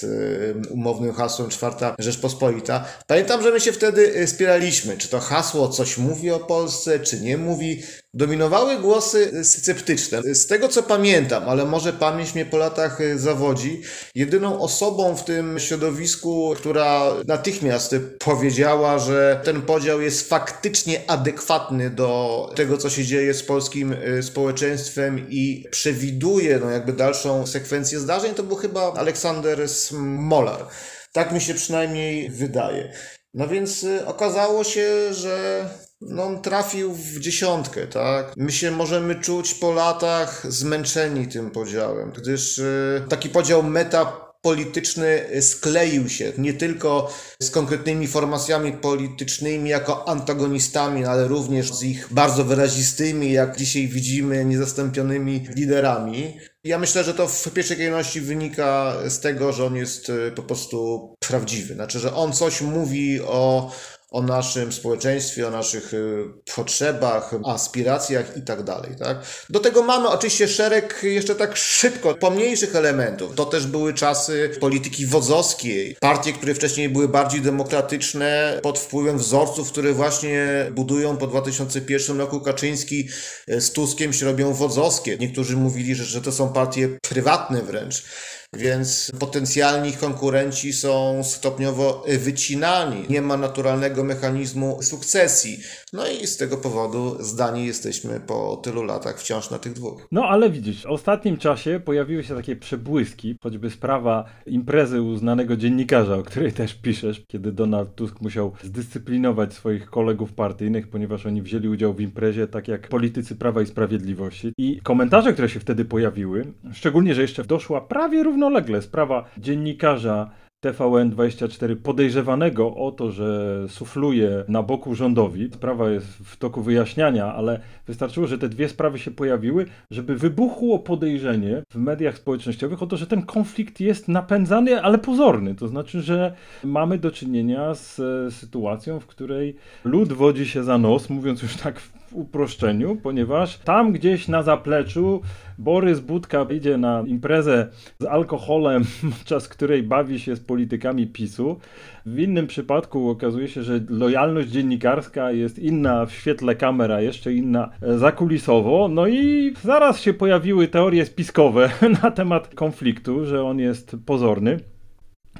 umownym 0.70 1.12
hasłem 1.12 1.50
Czwarta 1.50 1.94
Rzeczpospolita. 1.98 2.84
Pamiętam, 3.06 3.42
że 3.42 3.50
my 3.50 3.60
się 3.60 3.72
wtedy 3.72 4.16
y, 4.16 4.26
spieraliśmy, 4.26 4.96
czy 4.96 5.08
to 5.08 5.20
hasło 5.20 5.68
coś 5.68 5.98
mówi 5.98 6.30
o 6.30 6.38
Polsce, 6.38 7.00
czy 7.00 7.20
nie 7.20 7.38
mówi. 7.38 7.82
Dominowały 8.16 8.78
głosy 8.78 9.44
sceptyczne. 9.44 10.22
Z 10.34 10.46
tego 10.46 10.68
co 10.68 10.82
pamiętam, 10.82 11.48
ale 11.48 11.64
może 11.64 11.92
pamięć 11.92 12.34
mnie 12.34 12.46
po 12.46 12.56
latach 12.56 13.00
y, 13.00 13.18
zawodzi, 13.18 13.82
jedyną 14.14 14.60
osobą 14.60 15.16
w 15.16 15.24
tym 15.24 15.58
środowisku, 15.58 16.54
która 16.56 17.12
natychmiast 17.26 17.94
powiedziała, 18.18 18.98
że 18.98 19.40
ten 19.44 19.62
podział 19.62 20.00
jest 20.00 20.28
faktycznie 20.28 21.10
adekwatny 21.10 21.90
do 21.90 22.50
tego, 22.54 22.78
co 22.78 22.90
się 22.90 23.04
dzieje 23.04 23.34
z 23.34 23.42
polskim 23.42 23.92
y, 23.92 24.22
społeczeństwem 24.22 25.26
i 25.30 25.64
przewiduje 25.70 26.58
no, 26.58 26.70
jakby 26.70 26.92
dalszą 26.92 27.46
sekwencję 27.46 28.00
zdarzeń, 28.00 28.34
to 28.34 28.42
był 28.42 28.56
chyba 28.56 28.92
Aleksander 28.92 29.68
Smolar. 29.68 30.66
Tak 31.12 31.32
mi 31.32 31.40
się 31.40 31.54
przynajmniej 31.54 32.30
wydaje. 32.30 32.92
No 33.34 33.48
więc 33.48 33.84
y, 33.84 34.06
okazało 34.06 34.64
się, 34.64 35.14
że 35.14 35.64
no, 36.00 36.24
on 36.24 36.42
trafił 36.42 36.92
w 36.92 37.20
dziesiątkę, 37.20 37.86
tak? 37.86 38.32
My 38.36 38.52
się 38.52 38.70
możemy 38.70 39.14
czuć 39.14 39.54
po 39.54 39.72
latach 39.72 40.52
zmęczeni 40.52 41.28
tym 41.28 41.50
podziałem, 41.50 42.12
gdyż 42.12 42.58
y, 42.58 43.02
taki 43.08 43.28
podział 43.28 43.62
meta 43.62 44.26
polityczny 44.42 45.26
skleił 45.40 46.08
się 46.08 46.32
nie 46.38 46.54
tylko 46.54 47.10
z 47.42 47.50
konkretnymi 47.50 48.06
formacjami 48.06 48.72
politycznymi 48.72 49.70
jako 49.70 50.08
antagonistami, 50.08 51.04
ale 51.04 51.28
również 51.28 51.72
z 51.72 51.82
ich 51.82 52.08
bardzo 52.10 52.44
wyrazistymi, 52.44 53.32
jak 53.32 53.56
dzisiaj 53.56 53.88
widzimy, 53.88 54.44
niezastąpionymi 54.44 55.48
liderami. 55.56 56.36
Ja 56.64 56.78
myślę, 56.78 57.04
że 57.04 57.14
to 57.14 57.28
w 57.28 57.50
pierwszej 57.50 57.76
kolejności 57.76 58.20
wynika 58.20 58.96
z 59.08 59.20
tego, 59.20 59.52
że 59.52 59.66
on 59.66 59.76
jest 59.76 60.08
y, 60.08 60.32
po 60.36 60.42
prostu 60.42 61.14
prawdziwy. 61.28 61.74
Znaczy, 61.74 61.98
że 61.98 62.14
on 62.14 62.32
coś 62.32 62.60
mówi 62.60 63.20
o 63.20 63.72
o 64.16 64.22
naszym 64.22 64.72
społeczeństwie, 64.72 65.48
o 65.48 65.50
naszych 65.50 65.94
y, 65.94 66.24
potrzebach, 66.54 67.34
aspiracjach 67.46 68.36
i 68.36 68.42
tak 68.42 68.62
dalej. 68.62 68.90
Tak? 68.98 69.18
Do 69.50 69.60
tego 69.60 69.82
mamy 69.82 70.08
oczywiście 70.08 70.48
szereg 70.48 71.00
jeszcze 71.02 71.34
tak 71.34 71.56
szybko 71.56 72.14
pomniejszych 72.14 72.76
elementów. 72.76 73.34
To 73.34 73.44
też 73.44 73.66
były 73.66 73.94
czasy 73.94 74.50
polityki 74.60 75.06
wodzowskiej. 75.06 75.96
Partie, 76.00 76.32
które 76.32 76.54
wcześniej 76.54 76.88
były 76.88 77.08
bardziej 77.08 77.40
demokratyczne, 77.40 78.60
pod 78.62 78.78
wpływem 78.78 79.18
wzorców, 79.18 79.72
które 79.72 79.92
właśnie 79.92 80.66
budują 80.70 81.16
po 81.16 81.26
2001 81.26 82.18
roku 82.18 82.40
Kaczyński 82.40 83.08
y, 83.50 83.60
z 83.60 83.72
Tuskiem 83.72 84.12
się 84.12 84.26
robią 84.26 84.52
wodzowskie. 84.52 85.16
Niektórzy 85.20 85.56
mówili, 85.56 85.94
że, 85.94 86.04
że 86.04 86.22
to 86.22 86.32
są 86.32 86.52
partie 86.52 86.88
prywatne 87.02 87.62
wręcz 87.62 88.04
więc 88.52 89.12
potencjalni 89.18 89.92
konkurenci 89.92 90.72
są 90.72 91.24
stopniowo 91.24 92.04
wycinani. 92.18 93.04
Nie 93.10 93.22
ma 93.22 93.36
naturalnego 93.36 94.04
mechanizmu 94.04 94.82
sukcesji. 94.82 95.58
No 95.92 96.02
i 96.08 96.26
z 96.26 96.36
tego 96.36 96.56
powodu 96.56 97.16
zdani 97.20 97.66
jesteśmy 97.66 98.20
po 98.20 98.56
tylu 98.56 98.82
latach 98.82 99.20
wciąż 99.20 99.50
na 99.50 99.58
tych 99.58 99.72
dwóch. 99.72 100.06
No 100.12 100.24
ale 100.24 100.50
widzisz, 100.50 100.82
w 100.82 100.86
ostatnim 100.86 101.36
czasie 101.36 101.80
pojawiły 101.84 102.24
się 102.24 102.34
takie 102.34 102.56
przebłyski, 102.56 103.36
choćby 103.42 103.70
sprawa 103.70 104.24
imprezy 104.46 105.02
uznanego 105.02 105.56
dziennikarza, 105.56 106.14
o 106.14 106.22
której 106.22 106.52
też 106.52 106.74
piszesz, 106.74 107.22
kiedy 107.28 107.52
Donald 107.52 107.94
Tusk 107.94 108.20
musiał 108.20 108.52
zdyscyplinować 108.62 109.54
swoich 109.54 109.90
kolegów 109.90 110.32
partyjnych, 110.32 110.88
ponieważ 110.88 111.26
oni 111.26 111.42
wzięli 111.42 111.68
udział 111.68 111.94
w 111.94 112.00
imprezie, 112.00 112.46
tak 112.46 112.68
jak 112.68 112.88
politycy 112.88 113.36
Prawa 113.36 113.62
i 113.62 113.66
Sprawiedliwości. 113.66 114.52
I 114.58 114.80
komentarze, 114.82 115.32
które 115.32 115.48
się 115.48 115.60
wtedy 115.60 115.84
pojawiły, 115.84 116.52
szczególnie, 116.72 117.14
że 117.14 117.22
jeszcze 117.22 117.44
doszła 117.44 117.80
prawie 117.80 118.22
równolegle 118.22 118.35
sprawa 118.80 119.24
dziennikarza 119.38 120.30
TVN24 120.64 121.76
podejrzewanego 121.76 122.74
o 122.74 122.92
to, 122.92 123.10
że 123.10 123.60
sufluje 123.68 124.44
na 124.48 124.62
boku 124.62 124.94
rządowi. 124.94 125.50
Sprawa 125.54 125.90
jest 125.90 126.06
w 126.06 126.36
toku 126.36 126.62
wyjaśniania, 126.62 127.34
ale 127.34 127.60
wystarczyło, 127.86 128.26
że 128.26 128.38
te 128.38 128.48
dwie 128.48 128.68
sprawy 128.68 128.98
się 128.98 129.10
pojawiły, 129.10 129.66
żeby 129.90 130.16
wybuchło 130.16 130.78
podejrzenie 130.78 131.62
w 131.70 131.76
mediach 131.76 132.16
społecznościowych 132.16 132.82
o 132.82 132.86
to, 132.86 132.96
że 132.96 133.06
ten 133.06 133.22
konflikt 133.22 133.80
jest 133.80 134.08
napędzany, 134.08 134.82
ale 134.82 134.98
pozorny. 134.98 135.54
To 135.54 135.68
znaczy, 135.68 136.02
że 136.02 136.32
mamy 136.64 136.98
do 136.98 137.10
czynienia 137.10 137.74
z 137.74 138.00
sytuacją, 138.34 139.00
w 139.00 139.06
której 139.06 139.56
lud 139.84 140.12
wodzi 140.12 140.46
się 140.46 140.64
za 140.64 140.78
nos, 140.78 141.10
mówiąc 141.10 141.42
już 141.42 141.56
tak 141.56 141.80
w 142.06 142.14
uproszczeniu, 142.14 142.96
ponieważ 142.96 143.58
tam 143.58 143.92
gdzieś 143.92 144.28
na 144.28 144.42
zapleczu 144.42 145.22
Borys 145.58 146.00
Budka 146.00 146.46
idzie 146.50 146.78
na 146.78 147.04
imprezę 147.06 147.68
z 147.98 148.04
alkoholem, 148.04 148.84
podczas 149.18 149.48
której 149.48 149.82
bawi 149.82 150.20
się 150.20 150.36
z 150.36 150.40
politykami 150.40 151.06
PiSu. 151.06 151.58
W 152.06 152.18
innym 152.18 152.46
przypadku 152.46 153.10
okazuje 153.10 153.48
się, 153.48 153.62
że 153.62 153.80
lojalność 153.88 154.48
dziennikarska 154.48 155.32
jest 155.32 155.58
inna 155.58 156.06
w 156.06 156.12
świetle 156.12 156.56
kamera, 156.56 157.00
jeszcze 157.00 157.32
inna 157.32 157.70
zakulisowo. 157.96 158.88
No 158.88 159.06
i 159.06 159.52
zaraz 159.62 160.00
się 160.00 160.14
pojawiły 160.14 160.68
teorie 160.68 161.06
spiskowe 161.06 161.70
na 162.02 162.10
temat 162.10 162.54
konfliktu, 162.54 163.24
że 163.24 163.44
on 163.44 163.58
jest 163.58 163.96
pozorny. 164.06 164.60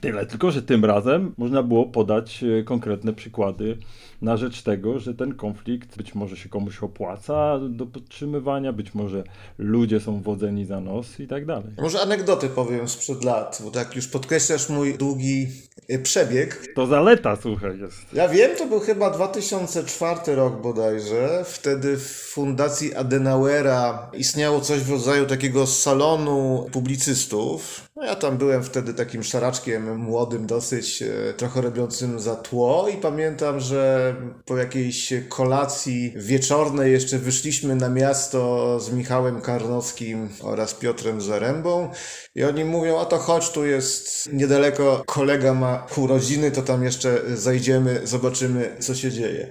Tyle 0.01 0.27
tylko, 0.27 0.51
że 0.51 0.63
tym 0.63 0.85
razem 0.85 1.35
można 1.39 1.63
było 1.63 1.85
podać 1.87 2.45
e, 2.45 2.63
konkretne 2.63 3.13
przykłady 3.13 3.77
na 4.23 4.37
rzecz 4.37 4.63
tego, 4.63 4.99
że 4.99 5.15
ten 5.15 5.35
konflikt 5.35 5.97
być 5.97 6.15
może 6.15 6.37
się 6.37 6.49
komuś 6.49 6.83
opłaca 6.83 7.59
do 7.69 7.87
podtrzymywania, 7.87 8.73
być 8.73 8.95
może 8.95 9.25
ludzie 9.59 10.01
są 10.01 10.23
wodzeni 10.23 10.67
za 10.67 10.81
nos 10.81 11.21
i 11.21 11.27
tak 11.27 11.47
dalej. 11.47 11.73
Może 11.79 12.01
anegdoty 12.01 12.49
powiem 12.49 12.89
sprzed 12.89 13.25
lat, 13.25 13.63
bo 13.65 13.71
tak 13.71 13.97
już 13.97 14.09
podkreślasz 14.09 14.69
mój 14.69 14.95
długi 14.95 15.47
e, 15.89 15.99
przebieg. 15.99 16.67
To 16.75 16.87
zaleta, 16.87 17.37
słuchaj, 17.43 17.79
jest. 17.81 17.97
Ja 18.13 18.29
wiem, 18.29 18.57
to 18.59 18.67
był 18.67 18.81
chyba 18.81 19.11
2004 19.11 20.35
rok 20.35 20.63
bodajże. 20.63 21.45
Wtedy 21.45 21.97
w 21.97 22.07
Fundacji 22.33 22.95
Adenauera 22.95 24.11
istniało 24.15 24.61
coś 24.61 24.81
w 24.81 24.91
rodzaju 24.91 25.27
takiego 25.27 25.67
salonu 25.67 26.67
publicystów. 26.73 27.87
No 27.97 28.05
ja 28.05 28.15
tam 28.15 28.37
byłem 28.37 28.65
wtedy 28.65 28.95
takim 28.95 29.23
szaraczkiem 29.23 29.97
młodym 29.97 30.47
dosyć, 30.47 31.03
e, 31.03 31.33
trochę 31.37 31.61
robiącym 31.61 32.21
za 32.21 32.37
tło 32.37 32.89
i 32.89 32.97
pamiętam, 32.97 33.61
że 33.61 34.06
po 34.45 34.57
jakiejś 34.57 35.13
kolacji 35.29 36.13
wieczornej 36.17 36.93
jeszcze 36.93 37.19
wyszliśmy 37.19 37.75
na 37.77 37.89
miasto 37.89 38.81
z 38.81 38.93
Michałem 38.93 39.41
Karnowskim 39.41 40.29
oraz 40.43 40.75
Piotrem 40.75 41.21
Zarębą 41.21 41.91
i 42.37 42.45
oni 42.45 42.65
mówią, 42.65 43.01
a 43.01 43.05
to 43.05 43.19
chodź, 43.19 43.51
tu 43.51 43.67
jest 43.67 44.29
niedaleko, 44.33 45.03
kolega 45.07 45.55
ma 45.55 45.87
urodziny, 45.97 46.51
to 46.51 46.63
tam 46.63 46.85
jeszcze 46.85 47.21
zajdziemy, 47.35 48.01
zobaczymy, 48.05 48.77
co 48.79 48.95
się 48.95 49.11
dzieje. 49.11 49.49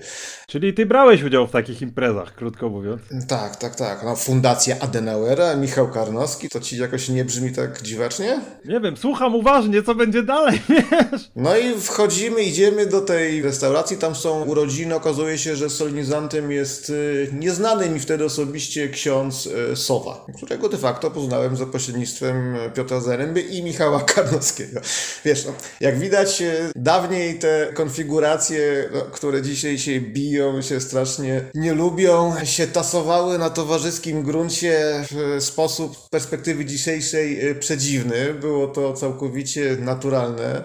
Czyli 0.48 0.74
ty 0.74 0.86
brałeś 0.86 1.24
udział 1.24 1.48
w 1.48 1.52
takich 1.52 1.82
imprezach, 1.82 2.36
krótko 2.36 2.70
mówiąc. 2.70 3.02
Tak, 3.28 3.56
tak, 3.56 3.76
tak. 3.76 4.04
No, 4.04 4.16
Fundacja 4.16 4.80
Adenauera, 4.80 5.56
Michał 5.56 5.88
Karnowski, 5.92 6.50
to 6.50 6.60
ci 6.60 6.78
jakoś 6.78 7.10
nie 7.10 7.26
brzmi 7.26 7.52
tak 7.52 7.82
dziwacznie? 7.82 8.40
Nie 8.66 8.80
wiem, 8.80 8.98
słucham 8.98 9.36
uważnie, 9.36 9.84
co 9.84 9.96
będzie 9.96 10.24
dalej, 10.24 10.62
wiesz? 10.70 11.32
No 11.36 11.58
i 11.58 11.82
wchodzimy, 11.82 12.44
idziemy 12.44 12.86
do 12.86 13.02
tej 13.02 13.42
restauracji, 13.42 13.98
tam 13.98 14.16
są 14.16 14.44
urodziny, 14.44 14.96
okazuje 14.96 15.38
się, 15.38 15.56
że 15.56 15.70
solennizantem 15.70 16.52
jest 16.52 16.90
y, 16.90 17.30
nieznany 17.34 17.90
mi 17.90 18.00
wtedy 18.00 18.26
osobiście 18.26 18.90
ksiądz 18.90 19.46
y, 19.46 19.76
Sowa, 19.76 20.26
którego 20.38 20.70
de 20.70 20.78
facto 20.78 21.12
poznałem 21.12 21.58
za 21.58 21.66
pośrednictwem 21.66 22.56
Piotra 22.76 23.00
Zaręby 23.00 23.42
i 23.42 23.64
Michała 23.64 24.02
Karnowskiego. 24.16 24.82
Wiesz, 25.26 25.46
no, 25.46 25.54
jak 25.80 26.00
widać, 26.00 26.42
y, 26.42 26.72
dawniej 26.76 27.40
te 27.40 27.68
konfiguracje, 27.74 28.90
no, 28.94 29.02
które 29.02 29.42
dzisiaj 29.42 29.78
się 29.78 30.02
biją, 30.02 30.62
się 30.62 30.82
strasznie 30.82 31.42
nie 31.54 31.74
lubią, 31.74 32.34
się 32.44 32.68
tasowały 32.68 33.38
na 33.38 33.50
towarzyskim 33.50 34.24
gruncie 34.24 35.06
w 35.12 35.44
sposób 35.44 35.98
z 35.98 36.10
perspektywy 36.10 36.66
dzisiejszej 36.66 37.50
y, 37.50 37.56
przedziwny. 37.56 38.34
Było 38.34 38.68
to 38.68 38.94
całkowicie 38.94 39.78
naturalne. 39.80 40.64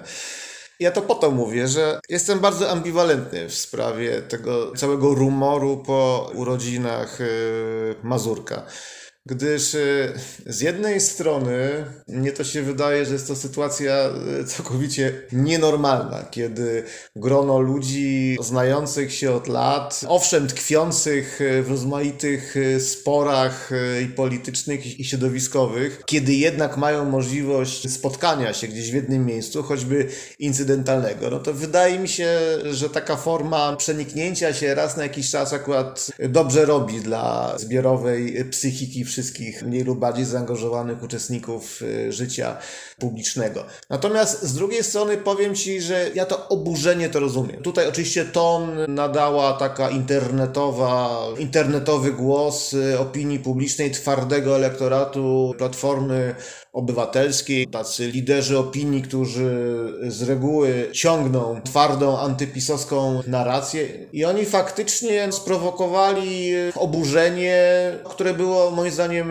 Ja 0.81 0.90
to 0.90 1.02
po 1.02 1.14
to 1.14 1.31
mówię, 1.31 1.69
że 1.69 2.00
jestem 2.09 2.38
bardzo 2.38 2.71
ambiwalentny 2.71 3.49
w 3.49 3.55
sprawie 3.55 4.23
tego 4.23 4.73
całego 4.76 5.14
rumoru 5.14 5.83
po 5.87 6.31
urodzinach 6.35 7.21
y, 7.21 7.95
Mazurka. 8.02 8.67
Gdyż 9.27 9.75
y, 9.75 10.12
z 10.47 10.61
jednej 10.61 11.00
strony 11.00 11.85
mnie 12.09 12.33
to 12.33 12.45
się 12.45 12.62
wydaje, 12.62 13.07
że 13.07 13.12
jest 13.12 13.29
to 13.29 13.37
sytuacja 13.37 14.11
y, 14.41 14.45
całkowicie 14.45 15.23
nienormalna, 15.33 16.23
kiedy 16.31 16.85
grono 17.17 17.59
ludzi 17.59 18.37
znających 18.43 19.15
się 19.15 19.33
od 19.33 19.49
lat, 19.49 20.00
owszem 20.09 20.47
tkwiących 20.47 21.41
y, 21.41 21.62
w 21.62 21.71
rozmaitych 21.71 22.55
sporach 22.79 23.71
i 24.05 24.07
politycznych 24.07 25.00
i 25.00 25.05
środowiskowych, 25.05 26.03
kiedy 26.07 26.35
jednak 26.35 26.77
mają 26.77 27.05
możliwość 27.05 27.91
spotkania 27.91 28.53
się 28.53 28.69
gdzieś 28.69 28.91
w 28.91 28.95
jednym 28.95 29.27
miejscu, 29.27 29.62
choćby 29.62 30.09
incydentalnego, 30.39 31.31
no 31.31 31.39
to 31.39 31.55
wydaje 31.55 31.99
mi 31.99 32.09
się, 32.09 32.39
że 32.71 32.91
taka 32.91 33.17
forma 33.17 33.77
przeniknięcia 33.77 34.53
się 34.55 34.75
raz 34.75 34.97
na 34.97 35.03
jakiś 35.03 35.31
czas 35.31 35.53
akurat 35.53 36.11
dobrze 36.29 36.65
robi 36.65 37.00
dla 37.00 37.55
zbiorowej 37.59 38.45
psychiki 38.50 39.05
wszystkich 39.11 39.62
mniej 39.62 39.85
lub 39.85 39.99
bardziej 39.99 40.25
zaangażowanych 40.25 41.02
uczestników 41.02 41.83
y, 41.83 42.12
życia 42.12 42.57
publicznego. 42.99 43.64
Natomiast 43.90 44.43
z 44.43 44.55
drugiej 44.55 44.85
strony 44.85 45.17
powiem 45.17 45.55
Ci, 45.55 45.81
że 45.81 46.11
ja 46.14 46.26
to 46.26 46.49
oburzenie 46.49 47.09
to 47.09 47.21
rozumiem. 47.21 47.62
Tutaj 47.62 47.88
oczywiście 47.88 48.25
ton 48.25 48.79
nadała 48.88 49.52
taka 49.52 49.90
internetowa, 49.90 51.11
internetowy 51.38 52.12
głos 52.12 52.73
y, 52.73 52.99
opinii 52.99 53.38
publicznej 53.38 53.90
twardego 53.90 54.57
elektoratu 54.57 55.55
Platformy 55.59 56.35
Obywatelskiej, 56.73 57.67
tacy 57.67 58.11
liderzy 58.11 58.59
opinii, 58.59 59.03
którzy 59.03 59.50
z 60.09 60.23
reguły 60.23 60.89
ciągną 60.93 61.61
twardą 61.65 62.19
antypisowską 62.19 63.23
narrację 63.27 63.89
i 64.12 64.25
oni 64.25 64.45
faktycznie 64.45 65.33
sprowokowali 65.33 66.50
oburzenie, 66.75 67.59
które 68.05 68.35
było 68.35 68.71
moim 68.71 68.91
zdaniem 68.91 69.31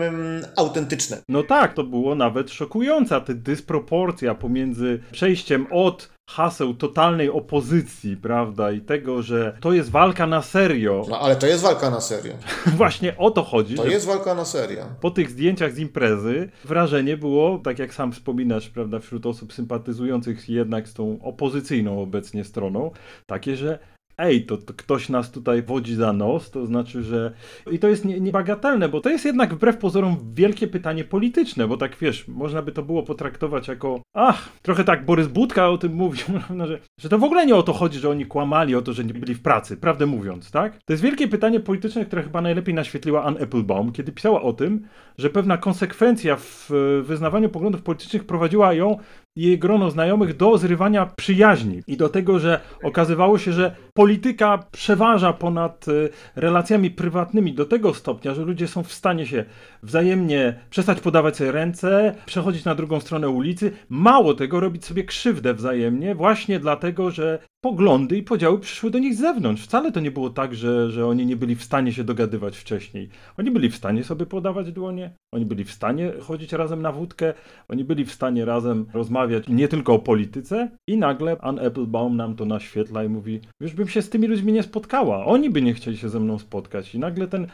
autentyczne. 0.56 1.22
No 1.28 1.42
tak, 1.42 1.74
to 1.74 1.84
było 1.84 2.14
nawet 2.14 2.50
szokująca 2.50 3.20
ta 3.20 3.34
dysproporcja 3.34 4.34
pomiędzy 4.34 5.00
przejściem 5.12 5.66
od 5.70 6.08
haseł 6.30 6.74
totalnej 6.74 7.30
opozycji, 7.30 8.16
prawda, 8.16 8.72
i 8.72 8.80
tego, 8.80 9.22
że 9.22 9.56
to 9.60 9.72
jest 9.72 9.90
walka 9.90 10.26
na 10.26 10.42
serio. 10.42 11.06
No 11.08 11.20
ale 11.20 11.36
to 11.36 11.46
jest 11.46 11.62
walka 11.62 11.90
na 11.90 12.00
serio. 12.00 12.34
Właśnie 12.76 13.16
o 13.16 13.30
to 13.30 13.42
chodzi. 13.42 13.74
To 13.74 13.86
jest 13.86 14.06
walka 14.06 14.34
na 14.34 14.44
serio. 14.44 14.86
Po 15.00 15.10
tych 15.10 15.30
zdjęciach 15.30 15.72
z 15.72 15.78
imprezy 15.78 16.50
wrażenie 16.64 17.16
było, 17.16 17.58
tak 17.58 17.78
jak 17.78 17.94
sam 17.94 18.12
wspominasz, 18.12 18.68
prawda, 18.68 18.98
wśród 18.98 19.26
osób 19.26 19.52
sympatyzujących 19.52 20.48
jednak 20.48 20.88
z 20.88 20.94
tą 20.94 21.18
opozycyjną 21.22 22.02
obecnie 22.02 22.44
stroną, 22.44 22.90
takie, 23.26 23.56
że 23.56 23.78
ej, 24.20 24.46
to, 24.46 24.56
to, 24.56 24.74
ktoś 24.74 25.08
nas 25.08 25.30
tutaj 25.30 25.62
wodzi 25.62 25.94
za 25.94 26.12
nos, 26.12 26.50
to 26.50 26.66
znaczy, 26.66 27.02
że... 27.02 27.32
I 27.70 27.78
to 27.78 27.88
jest 27.88 28.04
niebagatelne, 28.04 28.88
bo 28.88 29.00
to 29.00 29.10
jest 29.10 29.24
jednak 29.24 29.54
wbrew 29.54 29.76
pozorom 29.76 30.16
wielkie 30.34 30.66
pytanie 30.68 31.04
polityczne, 31.04 31.68
bo 31.68 31.76
tak 31.76 31.96
wiesz, 32.00 32.28
można 32.28 32.62
by 32.62 32.72
to 32.72 32.82
było 32.82 33.02
potraktować 33.02 33.68
jako, 33.68 34.02
ach, 34.14 34.48
trochę 34.62 34.84
tak 34.84 35.04
Borys 35.04 35.26
Budka 35.26 35.68
o 35.68 35.78
tym 35.78 35.94
mówił, 35.94 36.26
że, 36.66 36.78
że 37.00 37.08
to 37.08 37.18
w 37.18 37.24
ogóle 37.24 37.46
nie 37.46 37.56
o 37.56 37.62
to 37.62 37.72
chodzi, 37.72 37.98
że 37.98 38.10
oni 38.10 38.26
kłamali 38.26 38.74
o 38.74 38.82
to, 38.82 38.92
że 38.92 39.04
nie 39.04 39.14
byli 39.14 39.34
w 39.34 39.42
pracy, 39.42 39.76
prawdę 39.76 40.06
mówiąc, 40.06 40.50
tak? 40.50 40.82
To 40.84 40.92
jest 40.92 41.02
wielkie 41.02 41.28
pytanie 41.28 41.60
polityczne, 41.60 42.04
które 42.04 42.22
chyba 42.22 42.40
najlepiej 42.40 42.74
naświetliła 42.74 43.24
Ann 43.24 43.42
Applebaum, 43.42 43.92
kiedy 43.92 44.12
pisała 44.12 44.42
o 44.42 44.52
tym, 44.52 44.86
że 45.18 45.30
pewna 45.30 45.58
konsekwencja 45.58 46.36
w 46.36 46.70
wyznawaniu 47.02 47.48
poglądów 47.48 47.82
politycznych 47.82 48.24
prowadziła 48.24 48.74
ją 48.74 48.98
jej 49.36 49.58
grono 49.58 49.90
znajomych 49.90 50.36
do 50.36 50.58
zrywania 50.58 51.06
przyjaźni. 51.06 51.82
I 51.86 51.96
do 51.96 52.08
tego, 52.08 52.38
że 52.38 52.60
okazywało 52.82 53.38
się, 53.38 53.52
że 53.52 53.76
polityka 53.94 54.58
przeważa 54.72 55.32
ponad 55.32 55.88
y, 55.88 56.10
relacjami 56.36 56.90
prywatnymi 56.90 57.54
do 57.54 57.64
tego 57.64 57.94
stopnia, 57.94 58.34
że 58.34 58.42
ludzie 58.42 58.68
są 58.68 58.82
w 58.82 58.92
stanie 58.92 59.26
się 59.26 59.44
wzajemnie 59.82 60.60
przestać 60.70 61.00
podawać 61.00 61.36
sobie 61.36 61.52
ręce, 61.52 62.14
przechodzić 62.26 62.64
na 62.64 62.74
drugą 62.74 63.00
stronę 63.00 63.28
ulicy, 63.28 63.72
mało 63.88 64.34
tego 64.34 64.60
robić 64.60 64.84
sobie 64.84 65.04
krzywdę 65.04 65.54
wzajemnie, 65.54 66.14
właśnie 66.14 66.60
dlatego, 66.60 67.10
że 67.10 67.38
poglądy 67.60 68.16
i 68.16 68.22
podziały 68.22 68.60
przyszły 68.60 68.90
do 68.90 68.98
nich 68.98 69.14
z 69.14 69.18
zewnątrz. 69.18 69.62
Wcale 69.62 69.92
to 69.92 70.00
nie 70.00 70.10
było 70.10 70.30
tak, 70.30 70.54
że, 70.54 70.90
że 70.90 71.06
oni 71.06 71.26
nie 71.26 71.36
byli 71.36 71.56
w 71.56 71.62
stanie 71.62 71.92
się 71.92 72.04
dogadywać 72.04 72.56
wcześniej. 72.56 73.08
Oni 73.38 73.50
byli 73.50 73.70
w 73.70 73.76
stanie 73.76 74.04
sobie 74.04 74.26
podawać 74.26 74.72
dłonie, 74.72 75.10
oni 75.32 75.46
byli 75.46 75.64
w 75.64 75.72
stanie 75.72 76.12
chodzić 76.20 76.52
razem 76.52 76.82
na 76.82 76.92
wódkę, 76.92 77.34
oni 77.68 77.84
byli 77.84 78.04
w 78.04 78.12
stanie 78.12 78.44
razem 78.44 78.86
rozmawiać 78.94 79.48
nie 79.48 79.68
tylko 79.68 79.94
o 79.94 79.98
polityce 79.98 80.70
i 80.86 80.96
nagle 80.96 81.36
Ann 81.40 81.58
Applebaum 81.58 82.16
nam 82.16 82.36
to 82.36 82.44
naświetla 82.44 83.04
i 83.04 83.08
mówi, 83.08 83.40
już 83.60 83.74
bym 83.74 83.88
się 83.88 84.02
z 84.02 84.10
tymi 84.10 84.26
ludźmi 84.26 84.52
nie 84.52 84.62
spotkała, 84.62 85.26
oni 85.26 85.50
by 85.50 85.62
nie 85.62 85.74
chcieli 85.74 85.96
się 85.96 86.08
ze 86.08 86.20
mną 86.20 86.38
spotkać 86.38 86.94
i 86.94 86.98
nagle 86.98 87.28
ten 87.28 87.46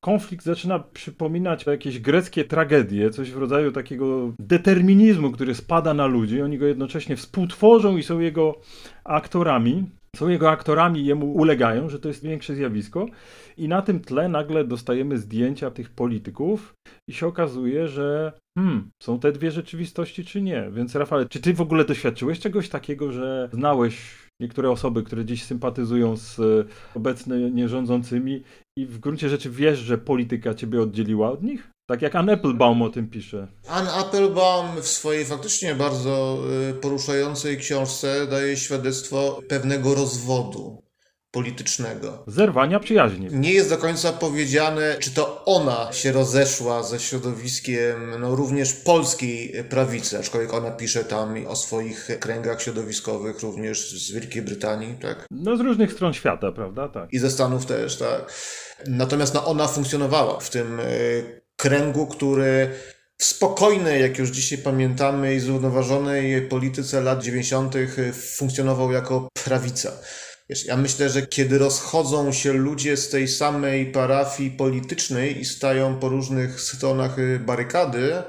konflikt 0.00 0.44
zaczyna 0.44 0.78
przypominać 0.78 1.66
jakieś 1.66 2.00
greckie 2.00 2.44
tragedie, 2.44 3.10
coś 3.10 3.30
w 3.30 3.36
rodzaju 3.38 3.72
takiego 3.72 4.32
determinizmu, 4.38 5.30
który 5.30 5.54
spada 5.54 5.94
na 5.94 6.06
ludzi. 6.06 6.42
Oni 6.42 6.58
go 6.58 6.66
jednocześnie 6.66 7.16
współtworzą 7.16 7.96
i 7.96 8.02
są 8.02 8.20
jego 8.20 8.60
aktorami. 9.04 9.84
Są 10.16 10.28
jego 10.28 10.50
aktorami 10.50 11.00
i 11.00 11.06
jemu 11.06 11.32
ulegają, 11.32 11.88
że 11.88 11.98
to 11.98 12.08
jest 12.08 12.24
większe 12.24 12.54
zjawisko. 12.54 13.06
I 13.56 13.68
na 13.68 13.82
tym 13.82 14.00
tle 14.00 14.28
nagle 14.28 14.64
dostajemy 14.64 15.18
zdjęcia 15.18 15.70
tych 15.70 15.90
polityków 15.90 16.74
i 17.08 17.12
się 17.12 17.26
okazuje, 17.26 17.88
że 17.88 18.32
hmm, 18.58 18.90
są 19.02 19.20
te 19.20 19.32
dwie 19.32 19.50
rzeczywistości 19.50 20.24
czy 20.24 20.42
nie. 20.42 20.70
Więc 20.72 20.94
Rafale, 20.94 21.28
czy 21.28 21.40
ty 21.40 21.54
w 21.54 21.60
ogóle 21.60 21.84
doświadczyłeś 21.84 22.40
czegoś 22.40 22.68
takiego, 22.68 23.12
że 23.12 23.48
znałeś 23.52 24.18
niektóre 24.40 24.70
osoby, 24.70 25.02
które 25.02 25.24
dziś 25.24 25.44
sympatyzują 25.44 26.16
z 26.16 26.40
e, 26.40 26.44
obecnie 26.94 27.68
rządzącymi 27.68 28.42
i 28.80 28.86
w 28.86 28.98
gruncie 28.98 29.28
rzeczy 29.28 29.50
wiesz, 29.50 29.78
że 29.78 29.98
polityka 29.98 30.54
ciebie 30.54 30.82
oddzieliła 30.82 31.30
od 31.30 31.42
nich? 31.42 31.70
Tak 31.86 32.02
jak 32.02 32.14
Ann 32.14 32.30
Applebaum 32.30 32.82
o 32.82 32.90
tym 32.90 33.08
pisze. 33.08 33.48
Ann 33.68 33.88
Applebaum 33.88 34.82
w 34.82 34.86
swojej 34.86 35.24
faktycznie 35.24 35.74
bardzo 35.74 36.38
e, 36.70 36.74
poruszającej 36.74 37.58
książce 37.58 38.26
daje 38.26 38.56
świadectwo 38.56 39.40
pewnego 39.48 39.94
rozwodu 39.94 40.82
politycznego. 41.30 42.24
Zerwania 42.26 42.80
przyjaźni. 42.80 43.28
Nie 43.32 43.52
jest 43.52 43.70
do 43.70 43.78
końca 43.78 44.12
powiedziane, 44.12 44.96
czy 45.00 45.10
to 45.10 45.44
ona 45.44 45.92
się 45.92 46.12
rozeszła 46.12 46.82
ze 46.82 47.00
środowiskiem 47.00 48.20
no, 48.20 48.36
również 48.36 48.72
polskiej 48.72 49.64
prawicy, 49.64 50.18
aczkolwiek 50.18 50.54
ona 50.54 50.70
pisze 50.70 51.04
tam 51.04 51.46
o 51.46 51.56
swoich 51.56 52.08
kręgach 52.20 52.62
środowiskowych, 52.62 53.40
również 53.40 53.90
z 53.90 54.12
Wielkiej 54.12 54.42
Brytanii, 54.42 54.94
tak? 55.00 55.26
No 55.30 55.56
z 55.56 55.60
różnych 55.60 55.92
stron 55.92 56.12
świata, 56.12 56.52
prawda? 56.52 56.88
Tak. 56.88 57.12
I 57.12 57.18
ze 57.18 57.30
Stanów 57.30 57.66
też, 57.66 57.96
tak. 57.96 58.32
Natomiast 58.86 59.34
no, 59.34 59.46
ona 59.46 59.68
funkcjonowała 59.68 60.40
w 60.40 60.50
tym 60.50 60.80
y, 60.80 61.42
kręgu, 61.56 62.06
który 62.06 62.70
w 63.18 63.24
spokojnej, 63.24 64.02
jak 64.02 64.18
już 64.18 64.30
dzisiaj 64.30 64.58
pamiętamy, 64.58 65.34
i 65.34 65.40
zrównoważonej 65.40 66.42
polityce 66.42 67.00
lat 67.00 67.22
90. 67.22 67.74
funkcjonował 68.36 68.92
jako 68.92 69.28
prawica. 69.44 69.92
Wiesz, 70.50 70.64
ja 70.64 70.76
myślę, 70.76 71.10
że 71.10 71.26
kiedy 71.26 71.58
rozchodzą 71.58 72.32
się 72.32 72.52
ludzie 72.52 72.96
z 72.96 73.08
tej 73.08 73.28
samej 73.28 73.92
parafii 73.92 74.50
politycznej 74.50 75.40
i 75.40 75.44
stają 75.44 75.98
po 75.98 76.08
różnych 76.08 76.60
stronach 76.60 77.18
y, 77.18 77.38
barykady, 77.38 78.22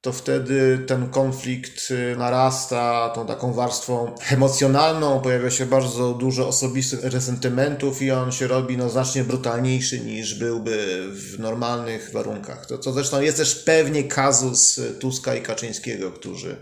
to 0.00 0.12
wtedy 0.12 0.78
ten 0.86 1.08
konflikt 1.08 1.90
y, 1.90 2.16
narasta 2.16 3.12
tą 3.14 3.26
taką 3.26 3.52
warstwą 3.52 4.14
emocjonalną, 4.30 5.20
pojawia 5.20 5.50
się 5.50 5.66
bardzo 5.66 6.12
dużo 6.12 6.48
osobistych 6.48 7.04
resentymentów 7.04 8.02
i 8.02 8.10
on 8.10 8.32
się 8.32 8.46
robi 8.46 8.76
no, 8.76 8.90
znacznie 8.90 9.24
brutalniejszy 9.24 10.00
niż 10.00 10.38
byłby 10.38 11.08
w 11.12 11.38
normalnych 11.38 12.10
warunkach. 12.12 12.66
To, 12.66 12.78
to 12.78 12.92
zresztą 12.92 13.20
jest 13.20 13.36
też 13.36 13.54
pewnie 13.54 14.04
kazus 14.04 14.80
Tuska 15.00 15.34
i 15.34 15.42
Kaczyńskiego, 15.42 16.12
którzy 16.12 16.56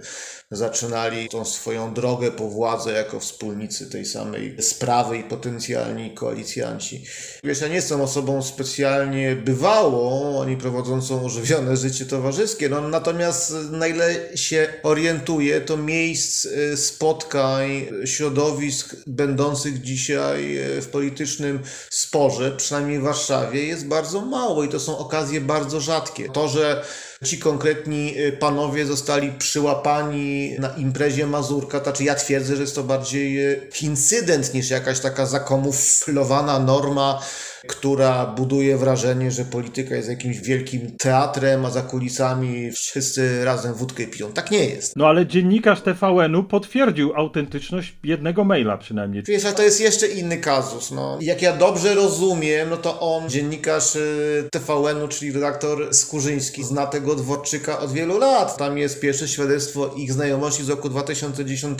zaczynali 0.52 1.28
tą 1.28 1.44
swoją 1.44 1.94
drogę 1.94 2.30
po 2.30 2.48
władzę 2.48 2.92
jako 2.92 3.20
wspólnicy 3.20 3.90
tej 3.90 4.06
samej 4.06 4.56
sprawy 4.62 5.18
i 5.18 5.22
potencjalni 5.22 6.14
koalicjanci. 6.14 7.04
Wiesz, 7.44 7.60
ja 7.60 7.68
nie 7.68 7.74
jestem 7.74 8.00
osobą 8.00 8.42
specjalnie 8.42 9.36
bywałą, 9.36 10.42
ani 10.42 10.56
prowadzącą 10.56 11.24
ożywione 11.24 11.76
życie 11.76 12.06
towarzyskie, 12.06 12.68
no 12.68 12.88
natomiast 12.88 13.54
na 13.70 13.86
ile 13.86 14.36
się 14.36 14.68
orientuję, 14.82 15.60
to 15.60 15.76
miejsc 15.76 16.44
y, 16.44 16.76
spotkań, 16.76 17.86
środowisk 18.04 18.96
będących 19.06 19.80
dzisiaj 19.80 20.58
y, 20.58 20.82
w 20.82 20.88
politycznym 20.88 21.60
sporze, 21.90 22.52
przynajmniej 22.56 22.98
w 22.98 23.02
Warszawie, 23.02 23.66
jest 23.66 23.86
bardzo 23.86 24.20
mało 24.20 24.64
i 24.64 24.68
to 24.68 24.80
są 24.80 24.98
okazje 24.98 25.40
bardzo 25.40 25.80
rzadkie. 25.80 26.28
To, 26.28 26.48
że 26.48 26.84
ci 27.22 27.38
konkretni 27.38 28.18
y, 28.18 28.32
panowie 28.32 28.86
zostali 28.86 29.32
przyłapani 29.32 30.56
na 30.58 30.68
imprezie 30.68 31.26
Mazurka, 31.26 31.78
to 31.78 31.84
znaczy 31.84 32.04
ja 32.04 32.14
twierdzę, 32.14 32.56
że 32.56 32.62
jest 32.62 32.74
to 32.74 32.82
bardziej 32.84 33.38
incydent 33.82 34.54
niż 34.54 34.70
jakaś 34.70 35.00
taka 35.00 35.26
zakamuflowana 35.26 36.58
norma, 36.58 37.22
która 37.68 38.26
buduje 38.26 38.76
wrażenie, 38.76 39.30
że 39.30 39.44
polityka 39.44 39.94
jest 39.94 40.08
jakimś 40.08 40.40
wielkim 40.40 40.96
teatrem, 40.98 41.64
a 41.64 41.70
za 41.70 41.82
kulisami 41.82 42.72
wszyscy 42.72 43.44
razem 43.44 43.74
wódkę 43.74 44.06
piją. 44.06 44.32
Tak 44.32 44.50
nie 44.50 44.64
jest. 44.64 44.96
No 44.96 45.06
ale 45.06 45.26
dziennikarz 45.26 45.80
TVN-u 45.80 46.44
potwierdził 46.44 47.12
autentyczność 47.16 47.96
jednego 48.04 48.44
maila 48.44 48.78
przynajmniej. 48.78 49.22
Wiesz, 49.22 49.44
ale 49.44 49.54
to 49.54 49.62
jest 49.62 49.80
jeszcze 49.80 50.06
inny 50.06 50.36
kazus. 50.36 50.90
No. 50.90 51.18
Jak 51.20 51.42
ja 51.42 51.56
dobrze 51.56 51.94
rozumiem, 51.94 52.70
no 52.70 52.76
to 52.76 53.00
on, 53.00 53.28
dziennikarz 53.28 53.96
y, 53.96 54.48
TVN-u, 54.52 55.08
czyli 55.08 55.32
redaktor 55.32 55.94
Skurzyński, 55.94 56.64
zna 56.64 56.86
tego 56.86 57.14
Dworczyka 57.14 57.78
od 57.80 57.92
wielu 57.92 58.18
lat. 58.18 58.56
Tam 58.56 58.78
jest 58.78 59.00
pierwsze 59.00 59.28
świadectwo 59.28 59.94
ich 59.96 60.12
znajomości 60.12 60.64
z 60.64 60.68
roku 60.68 60.88
2010, 60.88 61.78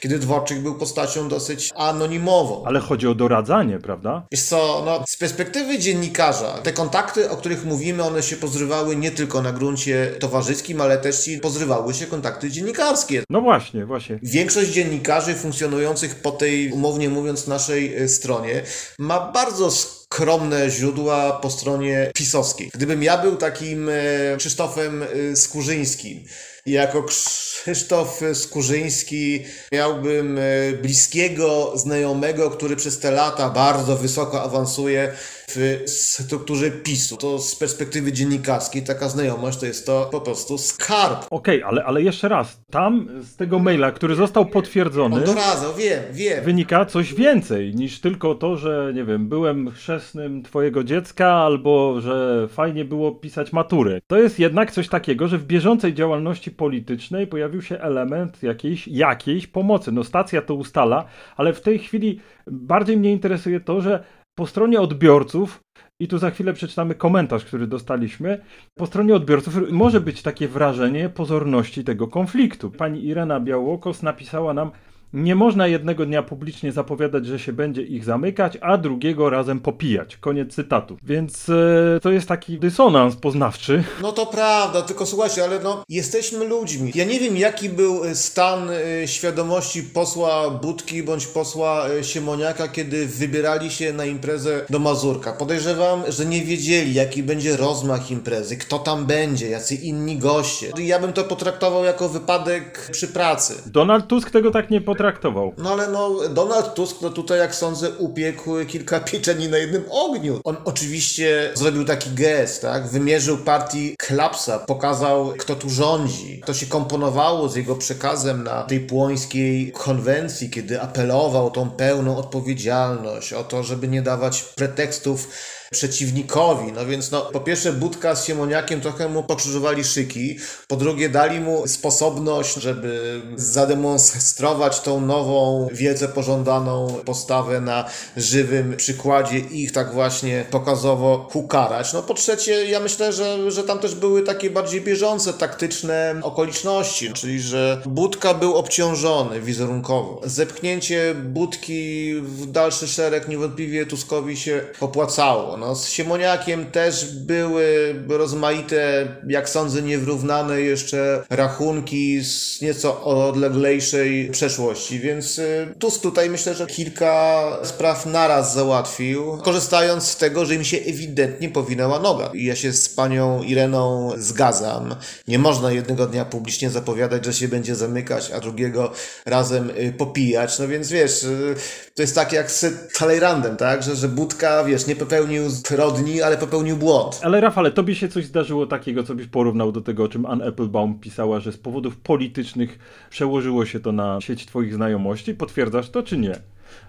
kiedy 0.00 0.18
Dworczyk 0.18 0.58
był 0.60 0.74
postacią 0.74 1.28
dosyć 1.28 1.70
anonimową. 1.74 2.64
Ale 2.66 2.80
chodzi 2.80 3.08
o 3.08 3.14
doradzanie, 3.14 3.78
prawda? 3.78 4.26
Wiesz 4.32 4.42
co, 4.42 4.82
no 4.86 5.05
z 5.06 5.16
perspektywy 5.16 5.78
dziennikarza, 5.78 6.52
te 6.52 6.72
kontakty, 6.72 7.30
o 7.30 7.36
których 7.36 7.64
mówimy, 7.64 8.02
one 8.02 8.22
się 8.22 8.36
pozrywały 8.36 8.96
nie 8.96 9.10
tylko 9.10 9.42
na 9.42 9.52
gruncie 9.52 10.12
towarzyskim, 10.20 10.80
ale 10.80 10.98
też 10.98 11.28
i 11.28 11.38
pozrywały 11.38 11.94
się 11.94 12.06
kontakty 12.06 12.50
dziennikarskie. 12.50 13.22
No 13.30 13.40
właśnie, 13.40 13.86
właśnie. 13.86 14.18
Większość 14.22 14.70
dziennikarzy 14.70 15.34
funkcjonujących 15.34 16.14
po 16.14 16.30
tej, 16.30 16.72
umownie 16.72 17.08
mówiąc, 17.08 17.46
naszej 17.46 17.96
e, 17.96 18.08
stronie 18.08 18.62
ma 18.98 19.32
bardzo 19.32 19.70
skromne 19.70 20.70
źródła 20.70 21.32
po 21.32 21.50
stronie 21.50 22.10
pisowskiej. 22.14 22.70
Gdybym 22.74 23.02
ja 23.02 23.18
był 23.18 23.36
takim 23.36 23.88
e, 23.88 23.92
Krzysztofem 24.36 25.02
e, 25.02 25.36
Skurzyńskim, 25.36 26.24
jako 26.66 27.02
Krzysztof 27.02 28.20
Skurzyński 28.34 29.44
miałbym 29.72 30.40
bliskiego 30.82 31.72
znajomego, 31.76 32.50
który 32.50 32.76
przez 32.76 32.98
te 32.98 33.10
lata 33.10 33.50
bardzo 33.50 33.96
wysoko 33.96 34.42
awansuje 34.42 35.12
w 35.48 35.82
strukturze 35.86 36.70
PiSu. 36.70 37.16
To 37.16 37.38
z 37.38 37.56
perspektywy 37.56 38.12
dziennikarskiej 38.12 38.82
taka 38.82 39.08
znajomość 39.08 39.58
to 39.58 39.66
jest 39.66 39.86
to 39.86 40.08
po 40.12 40.20
prostu 40.20 40.58
skarb. 40.58 41.26
Okej, 41.30 41.62
okay, 41.62 41.64
ale, 41.64 41.84
ale 41.84 42.02
jeszcze 42.02 42.28
raz, 42.28 42.60
tam 42.70 43.08
z 43.22 43.36
tego 43.36 43.58
maila, 43.58 43.92
który 43.92 44.14
został 44.14 44.46
potwierdzony, 44.46 45.16
On 45.16 45.24
doradzał, 45.24 45.74
wiem, 45.74 46.02
wiem. 46.12 46.44
wynika 46.44 46.84
coś 46.84 47.14
więcej 47.14 47.74
niż 47.74 48.00
tylko 48.00 48.34
to, 48.34 48.56
że 48.56 48.92
nie 48.94 49.04
wiem, 49.04 49.28
byłem 49.28 49.70
chrzestnym 49.70 50.42
twojego 50.42 50.84
dziecka 50.84 51.32
albo 51.32 52.00
że 52.00 52.48
fajnie 52.48 52.84
było 52.84 53.12
pisać 53.12 53.52
matury. 53.52 54.00
To 54.06 54.18
jest 54.18 54.38
jednak 54.38 54.72
coś 54.72 54.88
takiego, 54.88 55.28
że 55.28 55.38
w 55.38 55.46
bieżącej 55.46 55.94
działalności 55.94 56.50
politycznej 56.50 57.26
pojawił 57.26 57.62
się 57.62 57.78
element 57.78 58.42
jakiejś, 58.42 58.88
jakiejś 58.88 59.46
pomocy. 59.46 59.92
No 59.92 60.04
stacja 60.04 60.42
to 60.42 60.54
ustala, 60.54 61.04
ale 61.36 61.52
w 61.52 61.60
tej 61.60 61.78
chwili 61.78 62.20
bardziej 62.46 62.96
mnie 62.96 63.12
interesuje 63.12 63.60
to, 63.60 63.80
że 63.80 64.04
po 64.38 64.46
stronie 64.46 64.80
odbiorców, 64.80 65.60
i 66.00 66.08
tu 66.08 66.18
za 66.18 66.30
chwilę 66.30 66.52
przeczytamy 66.52 66.94
komentarz, 66.94 67.44
który 67.44 67.66
dostaliśmy, 67.66 68.40
po 68.74 68.86
stronie 68.86 69.14
odbiorców 69.14 69.54
może 69.70 70.00
być 70.00 70.22
takie 70.22 70.48
wrażenie 70.48 71.08
pozorności 71.08 71.84
tego 71.84 72.08
konfliktu. 72.08 72.70
Pani 72.70 73.04
Irena 73.04 73.40
Białokos 73.40 74.02
napisała 74.02 74.54
nam, 74.54 74.70
nie 75.12 75.34
można 75.34 75.66
jednego 75.66 76.06
dnia 76.06 76.22
publicznie 76.22 76.72
zapowiadać, 76.72 77.26
że 77.26 77.38
się 77.38 77.52
będzie 77.52 77.82
ich 77.82 78.04
zamykać, 78.04 78.58
a 78.60 78.78
drugiego 78.78 79.30
razem 79.30 79.60
popijać. 79.60 80.16
Koniec 80.16 80.54
cytatu. 80.54 80.96
Więc 81.02 81.48
e, 81.48 82.00
to 82.02 82.10
jest 82.10 82.28
taki 82.28 82.58
dysonans 82.58 83.16
poznawczy. 83.16 83.84
No 84.02 84.12
to 84.12 84.26
prawda, 84.26 84.82
tylko 84.82 85.06
słuchajcie, 85.06 85.44
ale 85.44 85.60
no 85.60 85.84
jesteśmy 85.88 86.44
ludźmi. 86.44 86.92
Ja 86.94 87.04
nie 87.04 87.20
wiem, 87.20 87.36
jaki 87.36 87.68
był 87.68 88.04
e, 88.04 88.14
stan 88.14 88.70
e, 88.70 89.08
świadomości 89.08 89.82
posła 89.82 90.50
Budki 90.50 91.02
bądź 91.02 91.26
posła 91.26 91.88
e, 91.88 92.04
Siemoniaka, 92.04 92.68
kiedy 92.68 93.06
wybierali 93.06 93.70
się 93.70 93.92
na 93.92 94.04
imprezę 94.04 94.64
do 94.70 94.78
Mazurka. 94.78 95.32
Podejrzewam, 95.32 96.02
że 96.08 96.26
nie 96.26 96.42
wiedzieli, 96.42 96.94
jaki 96.94 97.22
będzie 97.22 97.56
rozmach 97.56 98.10
imprezy, 98.10 98.56
kto 98.56 98.78
tam 98.78 99.06
będzie, 99.06 99.48
jacy 99.48 99.74
inni 99.74 100.16
goście. 100.16 100.72
Ja 100.78 100.98
bym 100.98 101.12
to 101.12 101.24
potraktował 101.24 101.84
jako 101.84 102.08
wypadek 102.08 102.88
przy 102.92 103.08
pracy. 103.08 103.54
Donald 103.66 104.06
Tusk 104.06 104.30
tego 104.30 104.50
tak 104.50 104.70
nie 104.70 104.80
potraktował 104.80 105.05
traktował. 105.06 105.52
No 105.58 105.70
ale 105.70 105.88
no, 105.88 106.28
Donald 106.28 106.74
Tusk, 106.74 106.96
no 107.02 107.10
tutaj 107.10 107.38
jak 107.38 107.54
sądzę, 107.54 107.90
upiekł 107.90 108.64
kilka 108.68 109.00
pieczeni 109.10 109.48
na 109.48 109.58
jednym 109.58 109.84
ogniu. 109.90 110.40
On 110.44 110.56
oczywiście 110.64 111.50
zrobił 111.54 111.84
taki 111.84 112.10
gest, 112.10 112.62
tak? 112.62 112.88
Wymierzył 112.88 113.38
partii 113.38 113.96
klapsa, 113.98 114.58
pokazał, 114.58 115.32
kto 115.38 115.56
tu 115.56 115.70
rządzi. 115.70 116.42
To 116.46 116.54
się 116.54 116.66
komponowało 116.66 117.48
z 117.48 117.56
jego 117.56 117.76
przekazem 117.76 118.44
na 118.44 118.62
tej 118.62 118.80
płońskiej 118.80 119.72
konwencji, 119.72 120.50
kiedy 120.50 120.82
apelował 120.82 121.46
o 121.46 121.50
tą 121.50 121.70
pełną 121.70 122.16
odpowiedzialność, 122.16 123.32
o 123.32 123.44
to, 123.44 123.62
żeby 123.62 123.88
nie 123.88 124.02
dawać 124.02 124.42
pretekstów 124.42 125.28
przeciwnikowi. 125.70 126.72
No 126.72 126.86
więc 126.86 127.10
no, 127.10 127.20
po 127.20 127.40
pierwsze 127.40 127.72
Budka 127.72 128.14
z 128.14 128.24
Siemoniakiem 128.24 128.80
trochę 128.80 129.08
mu 129.08 129.22
pokrzyżowali 129.22 129.84
szyki, 129.84 130.38
po 130.68 130.76
drugie 130.76 131.08
dali 131.08 131.40
mu 131.40 131.66
sposobność, 131.66 132.54
żeby 132.54 133.22
zademonstrować 133.36 134.80
tą 134.80 135.00
nową, 135.00 135.68
wielce 135.72 136.08
pożądaną 136.08 137.00
postawę 137.04 137.60
na 137.60 137.84
żywym 138.16 138.76
przykładzie 138.76 139.38
i 139.38 139.62
ich 139.62 139.72
tak 139.72 139.92
właśnie 139.92 140.44
pokazowo 140.50 141.28
ukarać. 141.34 141.92
No 141.92 142.02
po 142.02 142.14
trzecie, 142.14 142.66
ja 142.66 142.80
myślę, 142.80 143.12
że, 143.12 143.50
że 143.50 143.64
tam 143.64 143.78
też 143.78 143.94
były 143.94 144.22
takie 144.22 144.50
bardziej 144.50 144.80
bieżące, 144.80 145.32
taktyczne 145.32 146.20
okoliczności, 146.22 147.12
czyli 147.12 147.40
że 147.40 147.82
Budka 147.86 148.34
był 148.34 148.54
obciążony 148.54 149.40
wizerunkowo. 149.40 150.20
Zepchnięcie 150.24 151.14
Budki 151.14 152.14
w 152.14 152.46
dalszy 152.46 152.88
szereg 152.88 153.28
niewątpliwie 153.28 153.86
Tuskowi 153.86 154.36
się 154.36 154.64
opłacało. 154.80 155.55
No, 155.58 155.76
z 155.76 155.88
Siemoniakiem 155.88 156.70
też 156.70 157.14
były 157.14 157.94
rozmaite, 158.08 159.08
jak 159.28 159.48
sądzę, 159.48 159.82
niewyrównane 159.82 160.60
jeszcze 160.60 161.24
rachunki 161.30 162.24
z 162.24 162.60
nieco 162.60 163.04
odleglejszej 163.04 164.30
przeszłości, 164.30 165.00
więc 165.00 165.38
y, 165.38 165.74
Tusk 165.78 166.02
tutaj 166.02 166.30
myślę, 166.30 166.54
że 166.54 166.66
kilka 166.66 167.42
spraw 167.62 168.06
naraz 168.06 168.54
załatwił, 168.54 169.38
korzystając 169.38 170.04
z 170.04 170.16
tego, 170.16 170.44
że 170.44 170.54
im 170.54 170.64
się 170.64 170.76
ewidentnie 170.76 171.48
powinęła 171.48 171.98
noga. 171.98 172.30
I 172.34 172.44
ja 172.44 172.56
się 172.56 172.72
z 172.72 172.88
panią 172.88 173.42
Ireną 173.42 174.12
zgadzam. 174.16 174.94
Nie 175.28 175.38
można 175.38 175.72
jednego 175.72 176.06
dnia 176.06 176.24
publicznie 176.24 176.70
zapowiadać, 176.70 177.24
że 177.24 177.32
się 177.32 177.48
będzie 177.48 177.74
zamykać, 177.74 178.30
a 178.30 178.40
drugiego 178.40 178.92
razem 179.26 179.70
y, 179.70 179.92
popijać. 179.98 180.58
No 180.58 180.68
więc 180.68 180.88
wiesz, 180.88 181.22
y, 181.22 181.54
to 181.96 182.02
jest 182.02 182.14
tak 182.14 182.32
jak 182.32 182.50
z 182.50 182.92
Talleyrandem, 182.98 183.56
tak? 183.56 183.82
Że, 183.82 183.96
że 183.96 184.08
Budka, 184.08 184.64
wiesz, 184.64 184.86
nie 184.86 184.96
popełnił 184.96 185.50
zbrodni, 185.50 186.22
ale 186.22 186.36
popełnił 186.36 186.76
błąd. 186.76 187.20
Ale 187.22 187.40
Rafale, 187.40 187.70
tobie 187.70 187.94
się 187.94 188.08
coś 188.08 188.24
zdarzyło 188.24 188.66
takiego, 188.66 189.02
co 189.02 189.14
byś 189.14 189.26
porównał 189.26 189.72
do 189.72 189.80
tego, 189.80 190.04
o 190.04 190.08
czym 190.08 190.26
Ann 190.26 190.42
Applebaum 190.42 190.98
pisała, 190.98 191.40
że 191.40 191.52
z 191.52 191.56
powodów 191.56 191.96
politycznych 191.96 192.78
przełożyło 193.10 193.66
się 193.66 193.80
to 193.80 193.92
na 193.92 194.20
sieć 194.20 194.46
twoich 194.46 194.74
znajomości? 194.74 195.34
Potwierdzasz 195.34 195.90
to, 195.90 196.02
czy 196.02 196.18
nie? 196.18 196.40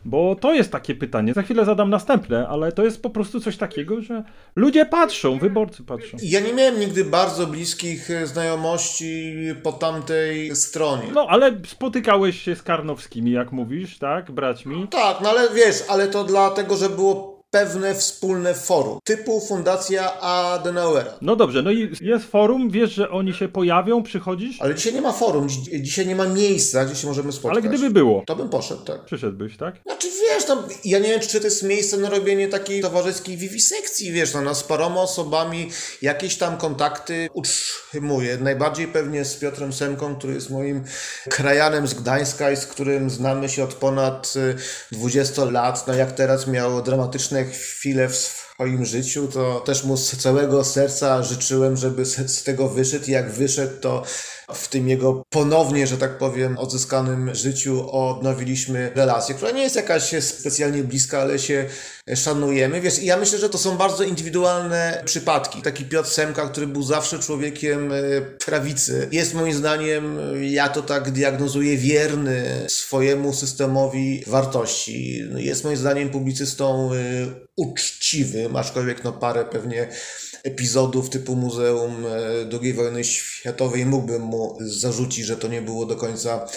Bo 0.05 0.35
to 0.35 0.53
jest 0.53 0.71
takie 0.71 0.95
pytanie. 0.95 1.33
Za 1.33 1.41
chwilę 1.41 1.65
zadam 1.65 1.89
następne, 1.89 2.47
ale 2.47 2.71
to 2.71 2.83
jest 2.83 3.01
po 3.01 3.09
prostu 3.09 3.39
coś 3.39 3.57
takiego, 3.57 4.01
że 4.01 4.23
ludzie 4.55 4.85
patrzą, 4.85 5.39
wyborcy 5.39 5.83
patrzą. 5.83 6.17
Ja 6.21 6.39
nie 6.39 6.53
miałem 6.53 6.79
nigdy 6.79 7.05
bardzo 7.05 7.47
bliskich 7.47 8.11
e, 8.11 8.27
znajomości 8.27 9.33
po 9.63 9.71
tamtej 9.71 10.55
stronie. 10.55 11.03
No, 11.13 11.27
ale 11.29 11.57
spotykałeś 11.67 12.41
się 12.41 12.55
z 12.55 12.63
Karnowskimi, 12.63 13.31
jak 13.31 13.51
mówisz, 13.51 13.97
tak, 13.97 14.31
braćmi? 14.31 14.87
Tak, 14.87 15.21
no 15.21 15.29
ale 15.29 15.49
wiesz, 15.49 15.83
ale 15.87 16.07
to 16.07 16.23
dlatego, 16.23 16.77
że 16.77 16.89
było 16.89 17.36
pewne 17.51 17.95
wspólne 17.95 18.53
forum, 18.53 18.99
typu 19.03 19.39
Fundacja 19.39 20.19
Adenauera. 20.21 21.13
No 21.21 21.35
dobrze, 21.35 21.61
no 21.61 21.71
i 21.71 21.91
jest 22.01 22.25
forum, 22.25 22.69
wiesz, 22.69 22.93
że 22.93 23.09
oni 23.09 23.33
się 23.33 23.47
pojawią, 23.47 24.03
przychodzisz? 24.03 24.61
Ale 24.61 24.75
dzisiaj 24.75 24.93
nie 24.93 25.01
ma 25.01 25.11
forum, 25.11 25.47
dzisiaj 25.81 26.07
nie 26.07 26.15
ma 26.15 26.27
miejsca, 26.27 26.85
gdzie 26.85 26.95
się 26.95 27.07
możemy 27.07 27.31
spotkać. 27.31 27.63
Ale 27.63 27.69
gdyby 27.69 27.89
było. 27.89 28.23
To 28.27 28.35
bym 28.35 28.49
poszedł, 28.49 28.83
tak. 28.83 29.05
Przyszedłbyś, 29.05 29.57
tak? 29.57 29.75
Znaczy 29.85 30.07
wiesz, 30.07 30.47
no, 30.47 30.63
ja 30.85 30.99
nie 30.99 31.09
wiem, 31.09 31.19
czy 31.19 31.39
to 31.39 31.45
jest 31.45 31.63
miejsce 31.63 31.97
na 31.97 32.09
robienie 32.09 32.47
takiej 32.47 32.81
towarzyskiej 32.81 33.37
wiwisekcji, 33.37 34.11
wiesz, 34.11 34.33
no, 34.33 34.41
no 34.41 34.55
z 34.55 34.63
paroma 34.63 35.01
osobami 35.01 35.69
jakieś 36.01 36.37
tam 36.37 36.57
kontakty 36.57 37.29
utrzymuję. 37.33 38.37
Najbardziej 38.37 38.87
pewnie 38.87 39.25
z 39.25 39.35
Piotrem 39.35 39.73
Semką, 39.73 40.15
który 40.15 40.33
jest 40.33 40.49
moim 40.49 40.83
krajanem 41.29 41.87
z 41.87 41.93
Gdańska 41.93 42.51
i 42.51 42.55
z 42.55 42.65
którym 42.65 43.09
znamy 43.09 43.49
się 43.49 43.63
od 43.63 43.73
ponad 43.73 44.33
20 44.91 45.41
y, 45.41 45.51
lat, 45.51 45.87
no 45.87 45.93
jak 45.93 46.11
teraz 46.11 46.47
miał 46.47 46.81
dramatyczne 46.81 47.36
chwile 47.45 48.09
w 48.09 48.15
swoim 48.15 48.85
życiu, 48.85 49.27
to 49.27 49.59
też 49.59 49.83
mu 49.83 49.97
z 49.97 50.17
całego 50.17 50.63
serca 50.63 51.23
życzyłem, 51.23 51.77
żeby 51.77 52.05
z, 52.05 52.43
tego 52.43 52.69
wyszedł. 52.69 53.11
Jak 53.11 53.31
wyszedł, 53.31 53.81
to 53.81 54.03
w 54.53 54.67
tym 54.67 54.89
jego 54.89 55.23
ponownie, 55.29 55.87
że 55.87 55.97
tak 55.97 56.17
powiem, 56.17 56.57
odzyskanym 56.57 57.35
życiu 57.35 57.91
odnowiliśmy 57.91 58.91
relację, 58.95 59.35
która 59.35 59.51
nie 59.51 59.61
jest 59.61 59.75
jakaś 59.75 60.23
specjalnie 60.23 60.83
bliska, 60.83 61.21
ale 61.21 61.39
się 61.39 61.65
szanujemy. 62.15 62.81
Wiesz, 62.81 63.03
ja 63.03 63.17
myślę, 63.17 63.39
że 63.39 63.49
to 63.49 63.57
są 63.57 63.77
bardzo 63.77 64.03
indywidualne 64.03 65.01
przypadki. 65.05 65.61
Taki 65.61 65.85
Piotr 65.85 66.09
Semka, 66.09 66.49
który 66.49 66.67
był 66.67 66.83
zawsze 66.83 67.19
człowiekiem 67.19 67.91
e, 67.91 68.21
prawicy, 68.45 69.07
jest 69.11 69.33
moim 69.33 69.53
zdaniem, 69.53 70.19
ja 70.41 70.69
to 70.69 70.81
tak 70.81 71.11
diagnozuję, 71.11 71.77
wierny 71.77 72.65
swojemu 72.69 73.33
systemowi 73.33 74.23
wartości. 74.27 75.23
Jest 75.35 75.63
moim 75.63 75.77
zdaniem 75.77 76.09
publicystą 76.09 76.93
e, 76.93 76.97
uczciwym, 77.55 78.55
aczkolwiek 78.55 79.03
no 79.03 79.11
parę 79.11 79.45
pewnie 79.45 79.87
epizodów 80.47 81.09
typu 81.09 81.35
Muzeum 81.35 82.05
e, 82.05 82.09
II 82.61 82.73
wojny 82.73 83.03
światowej. 83.03 83.85
Mógłbym 83.85 84.21
mu 84.21 84.57
zarzucić, 84.59 85.25
że 85.25 85.37
to 85.37 85.47
nie 85.47 85.61
było 85.61 85.85
do 85.85 85.95
końca 85.95 86.47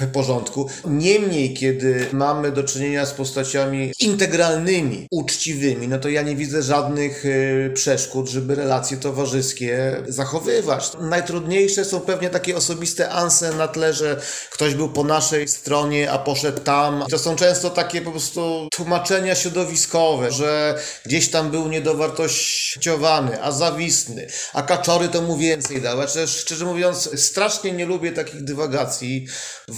w 0.00 0.06
porządku. 0.12 0.68
Niemniej, 0.84 1.54
kiedy 1.54 2.06
mamy 2.12 2.52
do 2.52 2.64
czynienia 2.64 3.06
z 3.06 3.12
postaciami 3.12 3.92
integralnymi, 4.00 5.06
uczciwymi, 5.10 5.88
no 5.88 5.98
to 5.98 6.08
ja 6.08 6.22
nie 6.22 6.36
widzę 6.36 6.62
żadnych 6.62 7.26
y, 7.26 7.70
przeszkód, 7.74 8.28
żeby 8.28 8.54
relacje 8.54 8.96
towarzyskie 8.96 10.02
zachowywać. 10.08 10.90
Najtrudniejsze 11.00 11.84
są 11.84 12.00
pewnie 12.00 12.30
takie 12.30 12.56
osobiste 12.56 13.10
anse 13.10 13.52
na 13.52 13.68
tle, 13.68 13.92
że 13.92 14.20
ktoś 14.50 14.74
był 14.74 14.88
po 14.88 15.04
naszej 15.04 15.48
stronie, 15.48 16.10
a 16.10 16.18
poszedł 16.18 16.60
tam. 16.60 17.04
To 17.10 17.18
są 17.18 17.36
często 17.36 17.70
takie 17.70 18.00
po 18.00 18.10
prostu 18.10 18.68
tłumaczenia 18.72 19.34
środowiskowe, 19.34 20.32
że 20.32 20.78
gdzieś 21.06 21.28
tam 21.28 21.50
był 21.50 21.68
niedowartościowany, 21.68 23.42
a 23.42 23.52
zawistny, 23.52 24.26
a 24.52 24.62
kaczory 24.62 25.08
to 25.08 25.22
mu 25.22 25.36
więcej. 25.36 25.80
Znaczy, 25.80 26.28
szczerze 26.28 26.64
mówiąc, 26.64 27.10
strasznie 27.16 27.72
nie 27.72 27.86
lubię 27.86 28.12
takich 28.12 28.44
dywagacji 28.44 29.26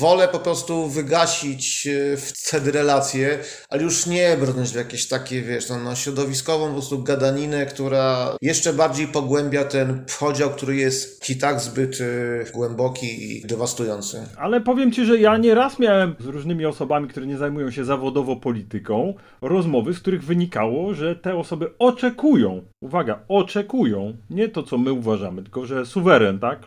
wolę 0.04 0.28
po 0.28 0.38
prostu 0.38 0.88
wygasić 0.88 1.86
e, 1.86 2.16
wtedy 2.16 2.72
relacje, 2.72 3.38
ale 3.68 3.82
już 3.82 4.06
nie 4.06 4.36
brnąć 4.36 4.70
w 4.70 4.74
jakieś 4.74 5.08
takie, 5.08 5.42
wiesz, 5.42 5.68
no, 5.68 5.78
no 5.78 5.94
środowiskową 5.94 6.66
po 6.66 6.72
prostu 6.72 7.02
gadaninę, 7.02 7.66
która 7.66 8.36
jeszcze 8.42 8.72
bardziej 8.72 9.08
pogłębia 9.08 9.64
ten 9.64 10.04
podział, 10.20 10.50
który 10.50 10.76
jest 10.76 11.30
i 11.30 11.36
tak 11.36 11.60
zbyt 11.60 12.00
y, 12.00 12.44
głęboki 12.54 13.06
i 13.06 13.46
dewastujący. 13.46 14.26
Ale 14.36 14.60
powiem 14.60 14.92
Ci, 14.92 15.04
że 15.04 15.18
ja 15.18 15.36
nieraz 15.36 15.78
miałem 15.78 16.14
z 16.20 16.26
różnymi 16.26 16.66
osobami, 16.66 17.08
które 17.08 17.26
nie 17.26 17.36
zajmują 17.36 17.70
się 17.70 17.84
zawodowo 17.84 18.36
polityką, 18.36 19.14
rozmowy, 19.42 19.94
z 19.94 20.00
których 20.00 20.24
wynikało, 20.24 20.94
że 20.94 21.16
te 21.16 21.36
osoby 21.36 21.70
oczekują, 21.78 22.62
uwaga, 22.80 23.18
oczekują, 23.28 24.16
nie 24.30 24.48
to 24.48 24.62
co 24.62 24.78
my 24.78 24.92
uważamy, 24.92 25.42
tylko 25.42 25.66
że 25.66 25.86
suweren, 25.86 26.38
tak, 26.38 26.58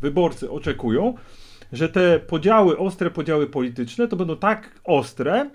wyborcy 0.00 0.50
oczekują, 0.50 1.14
że 1.72 1.88
te 1.88 2.20
podziały, 2.20 2.78
ostre 2.78 3.10
podziały 3.10 3.46
polityczne 3.46 4.08
to 4.08 4.16
będą 4.16 4.36
tak 4.36 4.80
ostre, 4.84 5.50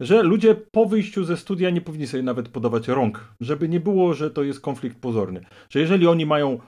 że 0.00 0.22
ludzie 0.22 0.54
po 0.54 0.86
wyjściu 0.86 1.24
ze 1.24 1.36
studia 1.36 1.70
nie 1.70 1.80
powinni 1.80 2.06
sobie 2.06 2.22
nawet 2.22 2.48
podawać 2.48 2.88
rąk, 2.88 3.34
żeby 3.40 3.68
nie 3.68 3.80
było, 3.80 4.14
że 4.14 4.30
to 4.30 4.42
jest 4.42 4.60
konflikt 4.60 4.98
pozorny. 4.98 5.40
Że 5.70 5.80
jeżeli 5.80 6.06
oni 6.06 6.26
mają 6.26 6.58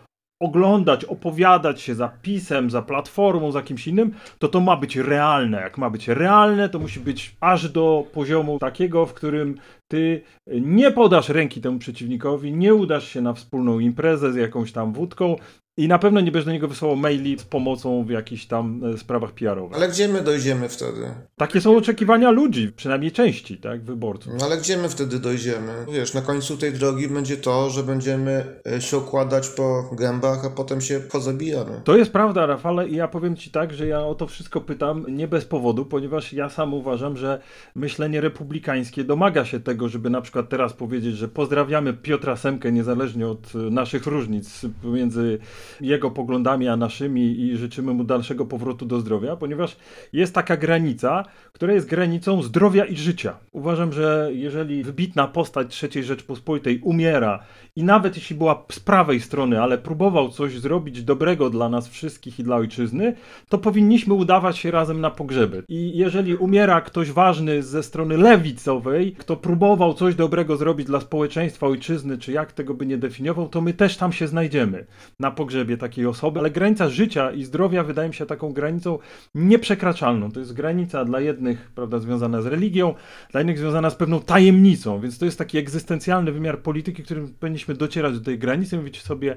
oglądać, 0.43 1.05
opowiadać 1.05 1.81
się 1.81 1.95
za 1.95 2.09
pisem, 2.09 2.71
za 2.71 2.83
platformą, 2.83 3.53
za 3.53 3.63
kimś 3.63 3.89
innym, 3.89 4.13
to 4.39 4.49
to 4.49 4.61
ma 4.61 4.77
być 4.77 4.97
realne. 4.97 5.61
Jak 5.61 5.79
ma 5.79 5.91
być 5.91 6.09
realne, 6.09 6.69
to 6.69 6.79
musi 6.79 7.01
być 7.01 7.37
aż 7.41 7.69
do 7.69 8.07
poziomu 8.13 8.59
takiego, 8.59 9.07
w 9.07 9.15
którym 9.15 9.55
ty 9.91 10.23
nie 10.61 10.91
podasz 10.91 11.29
ręki 11.29 11.61
temu 11.61 11.79
przeciwnikowi, 11.79 12.53
nie 12.53 12.75
udasz 12.75 13.09
się 13.09 13.21
na 13.21 13.33
wspólną 13.33 13.79
imprezę 13.79 14.33
z 14.33 14.37
jakąś 14.37 14.73
tam 14.73 14.93
wódką, 14.93 15.37
i 15.81 15.88
na 15.88 15.99
pewno 15.99 16.21
nie 16.21 16.33
będziesz 16.33 16.45
do 16.47 16.53
niego 16.53 16.69
wysyłał 16.69 16.97
maili 16.97 17.38
z 17.38 17.43
pomocą 17.43 18.05
w 18.05 18.11
jakichś 18.11 18.47
tam 18.47 18.81
e, 18.95 18.99
sprawach 18.99 19.33
PR-owych. 19.33 19.77
Ale 19.77 19.88
gdzie 19.88 20.09
my 20.09 20.23
dojdziemy 20.23 20.69
wtedy? 20.69 21.11
Takie 21.37 21.61
są 21.61 21.77
oczekiwania 21.77 22.31
ludzi, 22.31 22.73
przynajmniej 22.77 23.12
części, 23.12 23.57
tak, 23.57 23.85
wyborców. 23.85 24.33
No 24.38 24.45
ale 24.45 24.59
gdzie 24.59 24.77
my 24.77 24.88
wtedy 24.88 25.19
dojdziemy? 25.19 25.73
Wiesz, 25.93 26.14
na 26.14 26.23
końcu 26.23 26.57
tej 26.57 26.73
drogi 26.73 27.09
będzie 27.09 27.37
to, 27.37 27.71
że 27.71 27.83
będziemy 27.83 28.45
e, 28.66 28.81
się 28.81 28.97
okładać 28.97 29.49
po 29.49 29.90
gębach, 29.93 30.45
a 30.45 30.51
potem 30.51 30.81
się 30.81 31.01
pozabijamy. 31.01 31.81
To 31.85 31.97
jest 31.97 32.12
prawda, 32.12 32.47
Rafale, 32.47 32.88
i 32.88 32.95
ja 32.95 33.09
powiem 33.09 33.37
Ci 33.37 33.51
tak, 33.51 33.73
że 33.73 33.87
ja 33.87 34.01
o 34.01 34.14
to 34.14 34.27
wszystko 34.27 34.61
pytam 34.61 35.05
nie 35.09 35.29
bez 35.29 35.45
powodu, 35.45 35.87
ponieważ 35.87 36.33
ja 36.33 36.49
sam 36.49 36.75
uważam, 36.75 37.16
że 37.16 37.40
myślenie 37.75 38.21
republikańskie 38.21 39.05
domaga 39.05 39.45
się 39.45 39.61
tego, 39.61 39.88
żeby 39.88 40.11
na 40.11 40.21
przykład 40.21 40.49
teraz 40.49 40.73
powiedzieć, 40.73 41.16
że 41.16 41.29
pozdrawiamy 41.29 41.93
Piotra 41.93 42.37
Semkę 42.37 42.73
niezależnie 42.73 43.27
od 43.27 43.53
e, 43.55 43.59
naszych 43.59 44.07
różnic 44.07 44.61
pomiędzy 44.83 45.38
jego 45.81 46.11
poglądami, 46.11 46.69
a 46.69 46.77
naszymi 46.77 47.41
i 47.41 47.57
życzymy 47.57 47.95
mu 47.95 48.05
dalszego 48.05 48.47
powrotu 48.47 48.87
do 48.87 49.01
zdrowia, 49.01 49.37
ponieważ 49.37 49.77
jest 50.13 50.35
taka 50.35 50.57
granica, 50.57 51.25
która 51.53 51.73
jest 51.73 51.89
granicą 51.89 52.43
zdrowia 52.43 52.85
i 52.85 52.97
życia. 52.97 53.39
Uważam, 53.53 53.93
że 53.93 54.31
jeżeli 54.33 54.83
wybitna 54.83 55.29
postać 55.29 55.85
III 55.85 56.05
Rzeczpospolitej 56.05 56.81
umiera 56.81 57.43
i 57.77 57.85
nawet 57.85 58.17
jeśli 58.17 58.37
była 58.37 58.65
z 58.73 58.81
prawej 58.81 59.21
strony, 59.21 59.63
ale 59.63 59.79
próbował 59.79 60.29
coś 60.29 60.59
zrobić 60.59 61.03
dobrego 61.03 61.51
dla 61.51 61.69
nas 61.69 61.89
wszystkich 61.89 62.39
i 62.39 62.45
dla 62.45 62.57
ojczyzny, 62.57 63.15
to 63.49 63.59
powinniśmy 63.59 64.15
udawać 64.15 64.59
się 64.59 64.71
razem 64.71 65.01
na 65.01 65.11
pogrzeby. 65.11 65.63
I 65.69 65.97
jeżeli 65.97 66.37
umiera 66.37 66.81
ktoś 66.81 67.13
ważny 67.13 67.63
ze 67.63 67.83
strony 67.83 68.17
lewicowej, 68.17 69.13
kto 69.13 69.37
próbował 69.37 69.95
coś 69.95 70.15
dobrego 70.15 70.57
zrobić 70.57 70.87
dla 70.87 71.01
społeczeństwa, 71.01 71.67
ojczyzny, 71.67 72.19
czy 72.19 72.33
jak 72.33 72.53
tego 72.53 72.75
by 72.75 72.87
nie 72.87 72.99
definiował, 72.99 73.49
to 73.49 73.61
my 73.61 73.75
też 73.75 73.97
tam 73.97 74.13
się 74.13 74.27
znajdziemy 74.27 74.87
na 75.21 75.31
pogrzebie 75.31 75.50
takiej 75.79 76.07
osoby, 76.07 76.41
ale 76.41 76.51
granica 76.51 76.89
życia 76.89 77.33
i 77.33 77.45
zdrowia 77.45 77.85
wydaje 77.85 78.09
mi 78.09 78.15
się 78.15 78.27
taką 78.27 78.53
granicą 78.53 78.99
nieprzekraczalną. 79.35 80.33
To 80.33 80.41
jest 80.41 80.53
granica 80.53 81.05
dla 81.05 81.21
jednych, 81.21 81.71
prawda, 81.75 81.99
związana 81.99 82.43
z 82.43 82.47
religią, 82.47 82.95
dla 83.33 83.43
innych 83.43 83.59
związana 83.59 83.91
z 83.91 83.95
pewną 83.95 84.21
tajemnicą, 84.21 85.01
więc 85.01 85.19
to 85.19 85.25
jest 85.25 85.39
taki 85.39 85.59
egzystencjalny 85.59 86.33
wymiar 86.33 86.63
polityki, 86.63 87.03
którym 87.03 87.29
powinniśmy 87.29 87.75
docierać 87.75 88.19
do 88.19 88.25
tej 88.25 88.39
granicy 88.39 88.77
i 88.77 88.79
mówić 88.79 89.03
sobie, 89.03 89.37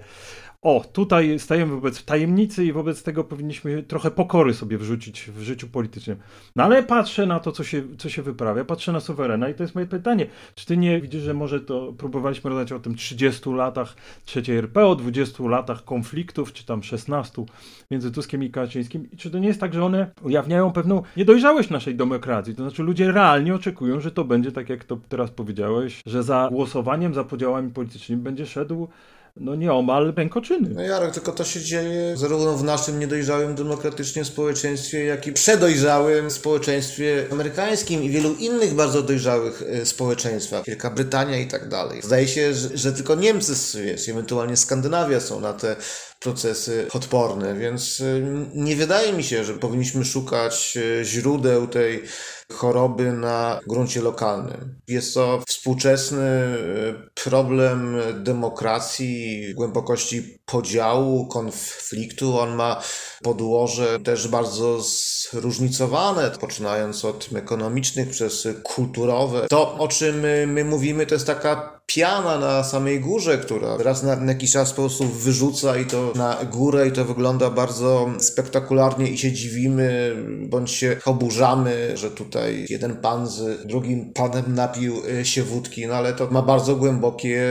o, 0.64 0.86
tutaj 0.94 1.40
stajemy 1.40 1.76
wobec 1.76 2.06
tajemnicy 2.06 2.66
i 2.66 2.74
wobec 2.74 3.04
tego 3.04 3.24
powinniśmy 3.24 3.84
trochę 3.84 4.12
pokory 4.12 4.54
sobie 4.54 4.78
wrzucić 4.78 5.32
w 5.36 5.42
życiu 5.42 5.68
politycznym. 5.68 6.18
No 6.56 6.64
ale 6.64 6.84
patrzę 6.84 7.26
na 7.26 7.40
to, 7.40 7.52
co 7.52 7.64
się, 7.64 7.84
co 7.98 8.10
się 8.10 8.22
wyprawia, 8.22 8.66
patrzę 8.66 8.92
na 8.92 9.00
suwerena 9.00 9.50
i 9.50 9.54
to 9.54 9.64
jest 9.64 9.76
moje 9.76 9.88
pytanie. 9.88 10.28
Czy 10.56 10.66
ty 10.66 10.78
nie 10.78 11.02
widzisz, 11.02 11.24
że 11.24 11.34
może 11.34 11.60
to 11.60 11.94
próbowaliśmy 11.98 12.50
rozmawiać 12.50 12.72
o 12.72 12.80
tym 12.80 12.96
30 12.96 13.50
latach 13.50 13.96
trzeciej 14.26 14.58
RP, 14.58 14.86
o 14.86 14.96
20 14.96 15.44
latach 15.44 15.84
konfliktów, 15.84 16.54
czy 16.54 16.66
tam 16.66 16.84
16 16.84 17.46
między 17.92 18.12
Tuskiem 18.12 18.44
i 18.44 18.50
Kaczyńskim? 18.50 19.12
I 19.12 19.18
czy 19.18 19.32
to 19.32 19.40
nie 19.40 19.48
jest 19.48 19.60
tak, 19.60 19.74
że 19.74 19.86
one 19.86 20.12
ujawniają 20.22 20.72
pewną 20.72 21.04
niedojrzałość 21.18 21.70
naszej 21.70 21.96
demokracji? 21.96 22.56
To 22.56 22.64
znaczy 22.64 22.84
ludzie 22.84 23.12
realnie 23.12 23.56
oczekują, 23.56 24.00
że 24.00 24.12
to 24.12 24.24
będzie 24.24 24.52
tak, 24.52 24.70
jak 24.70 24.84
to 24.84 24.98
teraz 25.10 25.32
powiedziałeś, 25.32 26.02
że 26.06 26.24
za 26.24 26.50
głosowaniem, 26.52 27.14
za 27.14 27.24
podziałami 27.24 27.72
politycznymi 27.72 28.22
będzie 28.22 28.46
szedł 28.46 28.88
no 29.36 29.56
nieomal 29.56 30.14
pękoczyny. 30.14 30.70
No 30.70 30.82
Jarek, 30.82 31.14
tylko 31.14 31.32
to 31.32 31.44
się 31.44 31.62
dzieje 31.62 32.18
zarówno 32.18 32.58
w 32.58 32.64
naszym 32.64 33.00
niedojrzałym 33.00 33.56
demokratycznym 33.56 34.26
społeczeństwie, 34.26 35.06
jak 35.06 35.28
i 35.28 35.34
przedojrzałym 35.34 36.32
społeczeństwie 36.32 37.26
amerykańskim 37.32 38.04
i 38.04 38.10
wielu 38.10 38.34
innych 38.34 38.74
bardzo 38.74 39.02
dojrzałych 39.02 39.62
e, 39.62 39.86
społeczeństwach, 39.86 40.66
Wielka 40.66 40.90
Brytania 40.90 41.38
i 41.38 41.48
tak 41.48 41.70
dalej. 41.70 42.02
Zdaje 42.02 42.28
się, 42.28 42.54
że, 42.54 42.78
że 42.78 42.94
tylko 42.94 43.16
Niemcy, 43.16 43.84
wiesz, 43.84 44.10
ewentualnie 44.10 44.58
Skandynawia 44.58 45.20
są 45.20 45.40
na 45.40 45.54
te 45.54 45.76
procesy 46.20 46.88
odporne, 46.94 47.56
więc 47.56 48.02
e, 48.02 48.22
nie 48.56 48.76
wydaje 48.76 49.14
mi 49.14 49.24
się, 49.24 49.44
że 49.44 49.54
powinniśmy 49.54 50.06
szukać 50.06 50.78
e, 50.78 51.06
źródeł 51.06 51.68
tej 51.68 52.04
choroby 52.52 53.12
na 53.12 53.60
gruncie 53.68 54.02
lokalnym. 54.02 54.80
Jest 54.88 55.14
to 55.14 55.44
współczesny 55.48 56.22
e, 56.22 56.56
problem 57.24 57.96
demokracji, 58.14 59.44
głębokości 59.54 60.40
podziału, 60.46 61.28
konfliktu. 61.28 62.40
On 62.40 62.56
ma 62.56 62.82
podłoże 63.24 64.00
też 64.00 64.28
bardzo 64.28 64.80
zróżnicowane, 65.32 66.32
poczynając 66.40 67.06
od 67.06 67.30
ekonomicznych 67.36 68.10
przez 68.10 68.48
kulturowe. 68.64 69.48
To, 69.50 69.78
o 69.78 69.88
czym 69.88 70.20
my, 70.20 70.48
my 70.48 70.66
mówimy, 70.66 71.06
to 71.06 71.16
jest 71.16 71.28
taka 71.28 71.82
piana 71.86 72.38
na 72.38 72.64
samej 72.64 73.00
górze, 73.00 73.38
która 73.38 73.78
raz 73.78 74.04
na, 74.04 74.16
na 74.16 74.32
jakiś 74.32 74.52
czas 74.52 74.70
po 74.70 74.82
prostu 74.82 75.04
wyrzuca 75.06 75.78
i 75.78 75.86
to 75.86 76.14
na 76.16 76.38
górę 76.52 76.88
i 76.88 76.92
to 76.92 77.06
wygląda 77.06 77.50
bardzo 77.50 78.10
spektakularnie 78.20 79.08
i 79.08 79.18
się 79.18 79.32
dziwimy, 79.32 80.16
bądź 80.50 80.72
się 80.72 80.98
oburzamy, 81.06 81.98
że 81.98 82.12
tutaj 82.12 82.33
tutaj 82.34 82.66
jeden 82.70 82.96
pan 82.96 83.28
z 83.28 83.68
drugim 83.68 84.14
panem 84.14 84.56
napił 84.56 84.94
e, 85.20 85.26
się 85.26 85.44
wódki, 85.44 85.88
no 85.88 85.94
ale 85.94 86.14
to 86.14 86.28
ma 86.32 86.42
bardzo 86.42 86.76
głębokie 86.76 87.42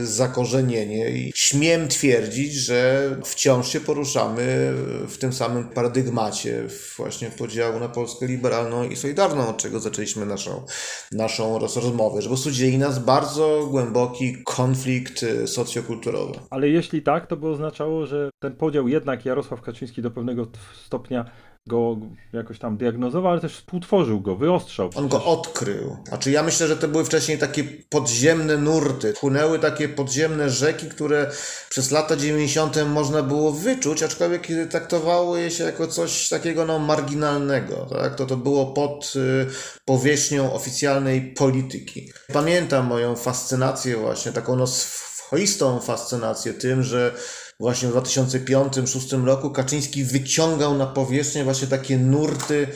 e, 0.00 0.04
zakorzenienie 0.04 1.10
i 1.10 1.32
śmiem 1.34 1.88
twierdzić, 1.88 2.54
że 2.54 3.10
wciąż 3.24 3.68
się 3.68 3.80
poruszamy 3.80 4.72
w 5.08 5.16
tym 5.18 5.32
samym 5.32 5.68
paradygmacie 5.68 6.62
właśnie 6.96 7.30
podziału 7.30 7.80
na 7.80 7.88
Polskę 7.88 8.26
liberalną 8.26 8.84
i 8.84 8.96
solidarną, 8.96 9.48
od 9.48 9.56
czego 9.56 9.80
zaczęliśmy 9.80 10.26
naszą, 10.26 10.64
naszą 11.12 11.58
rozmowę, 11.58 12.22
że 12.22 12.28
po 12.28 12.34
prostu 12.34 12.50
dzieli 12.50 12.78
nas 12.78 12.98
bardzo 12.98 13.66
głęboki 13.70 14.36
konflikt 14.44 15.22
e, 15.22 15.46
socjokulturowy. 15.46 16.38
Ale 16.50 16.68
jeśli 16.68 17.02
tak, 17.02 17.26
to 17.26 17.36
by 17.36 17.48
oznaczało, 17.48 18.06
że 18.06 18.30
ten 18.42 18.56
podział 18.56 18.88
jednak 18.88 19.24
Jarosław 19.24 19.62
Kaczyński 19.62 20.02
do 20.02 20.10
pewnego 20.10 20.46
stopnia 20.84 21.30
go 21.66 21.96
jakoś 22.32 22.58
tam 22.58 22.76
diagnozował, 22.76 23.32
ale 23.32 23.40
też 23.40 23.56
współtworzył 23.56 24.20
go, 24.20 24.36
wyostrzał. 24.36 24.90
On 24.94 25.08
go 25.08 25.24
odkrył. 25.24 25.96
Znaczy 26.08 26.30
ja 26.30 26.42
myślę, 26.42 26.66
że 26.66 26.76
to 26.76 26.88
były 26.88 27.04
wcześniej 27.04 27.38
takie 27.38 27.64
podziemne 27.88 28.56
nurty. 28.56 29.14
Płynęły 29.20 29.58
takie 29.58 29.88
podziemne 29.88 30.50
rzeki, 30.50 30.86
które 30.86 31.30
przez 31.70 31.90
lata 31.90 32.16
90. 32.16 32.76
można 32.86 33.22
było 33.22 33.52
wyczuć, 33.52 34.02
aczkolwiek 34.02 34.48
traktowało 34.70 35.36
je 35.36 35.50
się 35.50 35.64
jako 35.64 35.86
coś 35.86 36.28
takiego 36.28 36.64
no, 36.64 36.78
marginalnego. 36.78 37.86
Tak? 37.90 38.14
To 38.14 38.26
to 38.26 38.36
było 38.36 38.66
pod 38.66 39.12
y, 39.16 39.46
powierzchnią 39.84 40.52
oficjalnej 40.52 41.34
polityki. 41.34 42.12
Pamiętam 42.32 42.86
moją 42.86 43.16
fascynację 43.16 43.96
właśnie, 43.96 44.32
taką 44.32 44.56
no, 44.56 44.66
swoistą 44.66 45.80
fascynację 45.80 46.54
tym, 46.54 46.82
że 46.82 47.14
właśnie 47.60 47.88
w 47.88 47.94
2005-2006 47.94 49.24
roku 49.24 49.50
Kaczyński 49.50 50.04
wyciągał 50.04 50.78
na 50.78 50.86
powierzchnię 50.86 51.44
właśnie 51.44 51.68
takie 51.68 51.98
nurty, 51.98 52.66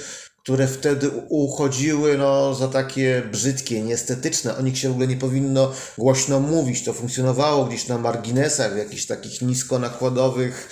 które 0.43 0.67
wtedy 0.69 1.11
uchodziły 1.29 2.19
no, 2.19 2.55
za 2.55 2.69
takie 2.69 3.23
brzydkie, 3.33 3.83
nieestetyczne. 3.83 4.57
O 4.57 4.63
nich 4.63 4.79
się 4.79 4.89
w 4.89 4.93
ogóle 4.93 5.07
nie 5.07 5.17
powinno 5.17 5.73
głośno 5.99 6.41
mówić. 6.41 6.85
To 6.85 6.93
funkcjonowało 6.93 7.65
gdzieś 7.65 7.89
na 7.89 7.99
marginesach, 7.99 8.75
w 8.75 8.79
jakichś 8.79 9.07
takich 9.07 9.43
niskonakładowych 9.43 10.69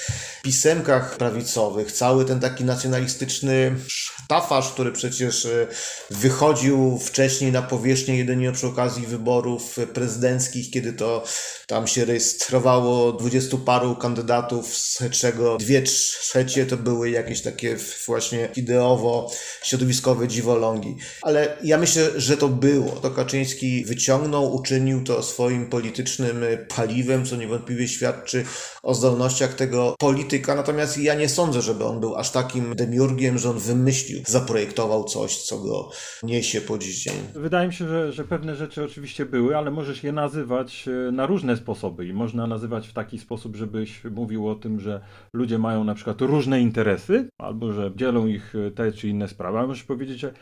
pisemkach 0.48 1.16
prawicowych. 1.16 1.92
Cały 1.92 2.24
ten 2.24 2.40
taki 2.40 2.64
nacjonalistyczny 2.64 3.76
sztafaż, 3.88 4.72
który 4.72 4.92
przecież 4.92 5.46
e, 5.46 5.66
wychodził 6.10 6.98
wcześniej 6.98 7.52
na 7.52 7.62
powierzchnię 7.62 8.16
jedynie 8.16 8.52
przy 8.52 8.66
okazji 8.66 9.06
wyborów 9.06 9.76
prezydenckich, 9.94 10.70
kiedy 10.70 10.92
to 10.92 11.24
tam 11.66 11.86
się 11.86 12.04
rejestrowało 12.04 13.12
dwudziestu 13.12 13.58
paru 13.58 13.96
kandydatów, 13.96 14.76
z 14.76 14.98
czego 15.10 15.56
dwie 15.56 15.82
trzecie 15.82 16.66
to 16.66 16.76
były 16.76 17.10
jakieś 17.10 17.40
takie 17.42 17.76
właśnie 18.06 18.48
ideowo 18.56 19.30
środowiskowe 19.62 20.28
dziwolągi. 20.28 20.96
Ale 21.22 21.56
ja 21.62 21.78
myślę, 21.78 22.20
że 22.20 22.36
to 22.36 22.48
było. 22.48 22.90
To 22.90 23.10
Kaczyński 23.10 23.84
wyciągnął, 23.84 24.54
uczynił 24.54 25.04
to 25.04 25.22
swoim 25.22 25.66
politycznym 25.66 26.44
paliwem, 26.76 27.26
co 27.26 27.36
niewątpliwie 27.36 27.88
świadczy 27.88 28.44
o 28.82 28.94
zdolnościach 28.94 29.54
tego 29.54 29.96
polityka. 29.98 30.37
Natomiast 30.46 30.98
ja 30.98 31.14
nie 31.14 31.28
sądzę, 31.28 31.62
żeby 31.62 31.84
on 31.84 32.00
był 32.00 32.16
aż 32.16 32.30
takim 32.30 32.74
demiurgiem, 32.74 33.38
że 33.38 33.50
on 33.50 33.58
wymyślił, 33.58 34.22
zaprojektował 34.26 35.04
coś, 35.04 35.36
co 35.36 35.58
go 35.58 35.90
niesie 36.22 36.60
po 36.60 36.78
dziś 36.78 37.02
dzień. 37.02 37.14
Wydaje 37.34 37.68
mi 37.68 37.74
się, 37.74 37.88
że, 37.88 38.12
że 38.12 38.24
pewne 38.24 38.56
rzeczy 38.56 38.84
oczywiście 38.84 39.26
były, 39.26 39.56
ale 39.56 39.70
możesz 39.70 40.04
je 40.04 40.12
nazywać 40.12 40.88
e, 40.88 41.12
na 41.12 41.26
różne 41.26 41.56
sposoby 41.56 42.06
i 42.06 42.12
można 42.12 42.46
nazywać 42.46 42.88
w 42.88 42.92
taki 42.92 43.18
sposób, 43.18 43.56
żebyś 43.56 44.04
mówił 44.04 44.48
o 44.48 44.54
tym, 44.54 44.80
że 44.80 45.00
ludzie 45.32 45.58
mają 45.58 45.84
na 45.84 45.94
przykład 45.94 46.20
różne 46.20 46.60
interesy, 46.60 47.28
albo 47.38 47.72
że 47.72 47.92
dzielą 47.96 48.26
ich 48.26 48.54
e, 48.54 48.70
te 48.70 48.92
czy 48.92 49.08
inne 49.08 49.28
sprawy 49.28 49.48
sprawa. 49.48 49.66
Możesz 49.66 49.84
powiedzieć, 49.84 50.20
że 50.20 50.32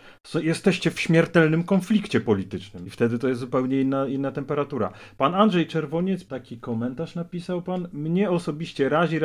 jesteście 0.42 0.90
w 0.90 1.00
śmiertelnym 1.00 1.64
konflikcie 1.64 2.20
politycznym 2.20 2.86
i 2.86 2.90
wtedy 2.90 3.18
to 3.18 3.28
jest 3.28 3.40
zupełnie 3.40 3.80
inna, 3.80 4.06
inna 4.06 4.32
temperatura. 4.32 4.92
Pan 5.16 5.34
Andrzej 5.34 5.66
Czerwoniec, 5.66 6.26
taki 6.26 6.58
komentarz 6.58 7.14
napisał 7.14 7.62
pan, 7.62 7.88
mnie 7.92 8.30
osobiście 8.30 8.88
razi 8.88 9.18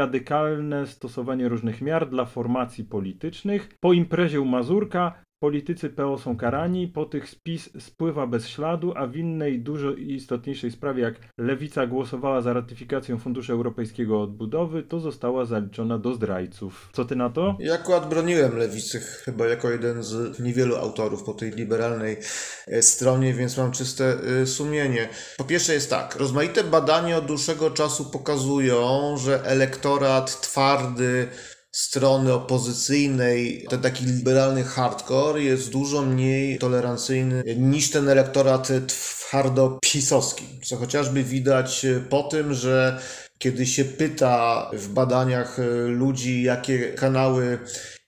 stosowanie 0.86 1.50
różnych 1.50 1.82
miar 1.82 2.10
dla 2.10 2.26
formacji 2.26 2.84
politycznych. 2.86 3.70
Po 3.80 3.94
imprezie 3.94 4.42
u 4.42 4.46
Mazurka 4.46 5.24
Politycy 5.44 5.90
PO 5.90 6.18
są 6.18 6.38
karani, 6.38 6.88
po 6.88 7.06
tych 7.06 7.30
spis 7.30 7.70
spływa 7.80 8.28
bez 8.28 8.48
śladu, 8.48 8.94
a 8.96 9.08
w 9.08 9.16
innej, 9.16 9.60
dużo 9.60 9.92
istotniejszej 9.92 10.72
sprawie, 10.72 11.04
jak 11.04 11.16
Lewica 11.38 11.88
głosowała 11.88 12.42
za 12.42 12.54
ratyfikacją 12.54 13.18
Funduszu 13.18 13.54
Europejskiego 13.54 14.22
Odbudowy, 14.22 14.84
to 14.84 15.00
została 15.00 15.46
zaliczona 15.46 15.98
do 15.98 16.14
zdrajców. 16.14 16.90
Co 16.94 17.06
ty 17.06 17.16
na 17.16 17.30
to? 17.30 17.58
Ja 17.60 17.74
akurat 17.74 18.10
broniłem 18.10 18.58
Lewicy 18.58 19.00
chyba 19.00 19.48
jako 19.48 19.70
jeden 19.70 20.04
z 20.04 20.40
niewielu 20.40 20.76
autorów 20.76 21.24
po 21.24 21.34
tej 21.34 21.52
liberalnej 21.52 22.18
e, 22.68 22.82
stronie, 22.82 23.34
więc 23.34 23.58
mam 23.58 23.72
czyste 23.72 24.18
e, 24.42 24.46
sumienie. 24.46 25.10
Po 25.38 25.44
pierwsze 25.44 25.74
jest 25.74 25.90
tak, 25.90 26.16
rozmaite 26.16 26.64
badania 26.64 27.18
od 27.18 27.26
dłuższego 27.26 27.72
czasu 27.72 28.06
pokazują, 28.06 29.18
że 29.18 29.44
elektorat 29.46 30.42
twardy 30.42 31.28
strony 31.72 32.34
opozycyjnej, 32.34 33.66
ten 33.70 33.82
taki 33.82 34.06
liberalny 34.06 34.64
hardcore 34.64 35.44
jest 35.44 35.70
dużo 35.70 36.02
mniej 36.02 36.60
tolerancyjny 36.60 37.44
niż 37.58 37.90
ten 37.92 38.10
elektorat 38.10 38.70
twardo 38.88 39.80
pisowski, 39.82 40.46
co 40.64 40.78
chociażby 40.78 41.24
widać 41.24 41.86
po 42.10 42.24
tym, 42.24 42.54
że 42.54 43.02
kiedy 43.38 43.66
się 43.66 43.86
pyta 43.86 44.70
w 44.74 44.88
badaniach 44.88 45.58
ludzi, 45.88 46.44
jakie 46.44 46.94
kanały 46.94 47.60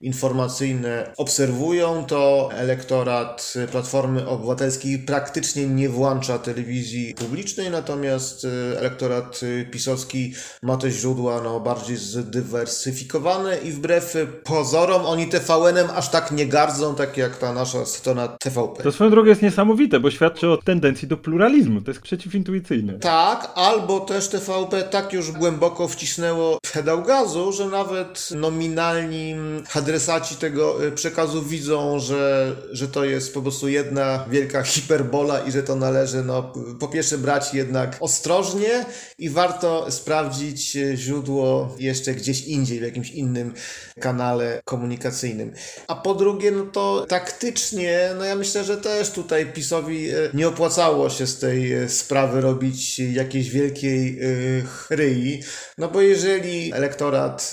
informacyjne 0.04 1.14
obserwują, 1.18 2.06
to 2.06 2.50
elektorat 2.54 3.54
Platformy 3.72 4.28
Obywatelskiej 4.28 5.00
praktycznie 5.00 5.68
nie 5.68 5.90
włącza 5.90 6.40
telewizji 6.40 7.14
publicznej, 7.14 7.72
natomiast 7.72 8.46
e, 8.46 8.80
elektorat 8.80 9.42
pisowski 9.72 10.34
ma 10.64 10.78
te 10.78 10.92
źródła 10.92 11.42
no, 11.42 11.60
bardziej 11.60 11.98
zdywersyfikowane 11.98 13.58
i 13.58 13.72
wbrew 13.72 14.16
pozorom 14.44 15.06
oni 15.06 15.28
TVN-em 15.28 15.88
aż 15.96 16.10
tak 16.10 16.32
nie 16.32 16.46
gardzą, 16.46 16.96
tak 16.96 17.18
jak 17.18 17.38
ta 17.38 17.54
nasza 17.54 17.86
strona 17.86 18.28
TVP. 18.28 18.84
To 18.84 18.92
swoją 18.92 19.10
drogą 19.10 19.30
jest 19.30 19.42
niesamowite, 19.42 20.00
bo 20.00 20.12
świadczy 20.12 20.50
o 20.50 20.58
tendencji 20.58 21.08
do 21.08 21.18
pluralizmu. 21.18 21.82
To 21.82 21.92
jest 21.92 22.02
przeciwintuicyjne. 22.02 22.94
Tak, 22.94 23.52
albo 23.56 24.00
też 24.00 24.28
TVP 24.28 24.84
tak 24.84 25.14
już 25.14 25.32
głęboko 25.32 25.88
wcisnęło 25.88 26.58
pedał 26.74 27.04
gazu, 27.04 27.52
że 27.52 27.66
nawet 27.66 28.30
nominalni 28.36 29.36
hadry 29.68 29.93
adresaci 29.94 30.36
tego 30.36 30.86
y, 30.86 30.92
przekazu 30.92 31.44
widzą, 31.44 32.00
że, 32.00 32.56
że 32.72 32.88
to 32.88 33.06
jest 33.06 33.34
po 33.34 33.42
prostu 33.42 33.68
jedna 33.68 34.26
wielka 34.30 34.64
hiperbola 34.64 35.40
i 35.40 35.52
że 35.52 35.64
to 35.64 35.76
należy 35.76 36.24
no, 36.24 36.54
po 36.80 36.88
pierwsze 36.88 37.18
brać 37.18 37.54
jednak 37.54 37.98
ostrożnie 38.00 38.86
i 39.18 39.30
warto 39.30 39.92
sprawdzić 39.92 40.76
y, 40.76 40.98
źródło 40.98 41.76
jeszcze 41.80 42.14
gdzieś 42.14 42.42
indziej, 42.42 42.80
w 42.80 42.84
jakimś 42.84 43.12
innym 43.12 43.54
kanale 44.00 44.62
komunikacyjnym. 44.66 45.54
A 45.88 45.96
po 45.96 46.16
drugie, 46.16 46.52
no 46.52 46.66
to 46.66 47.06
taktycznie, 47.10 48.10
no 48.18 48.26
ja 48.26 48.36
myślę, 48.36 48.64
że 48.64 48.78
też 48.78 49.12
tutaj 49.12 49.46
PiSowi 49.46 50.10
y, 50.10 50.30
nie 50.34 50.48
opłacało 50.48 51.10
się 51.10 51.28
z 51.28 51.40
tej 51.40 51.90
sprawy 51.90 52.42
robić 52.42 53.00
jakiejś 53.00 53.50
wielkiej 53.50 54.20
chryi, 54.66 55.44
no 55.78 55.88
bo 55.88 56.02
jeżeli 56.02 56.74
elektorat 56.74 57.52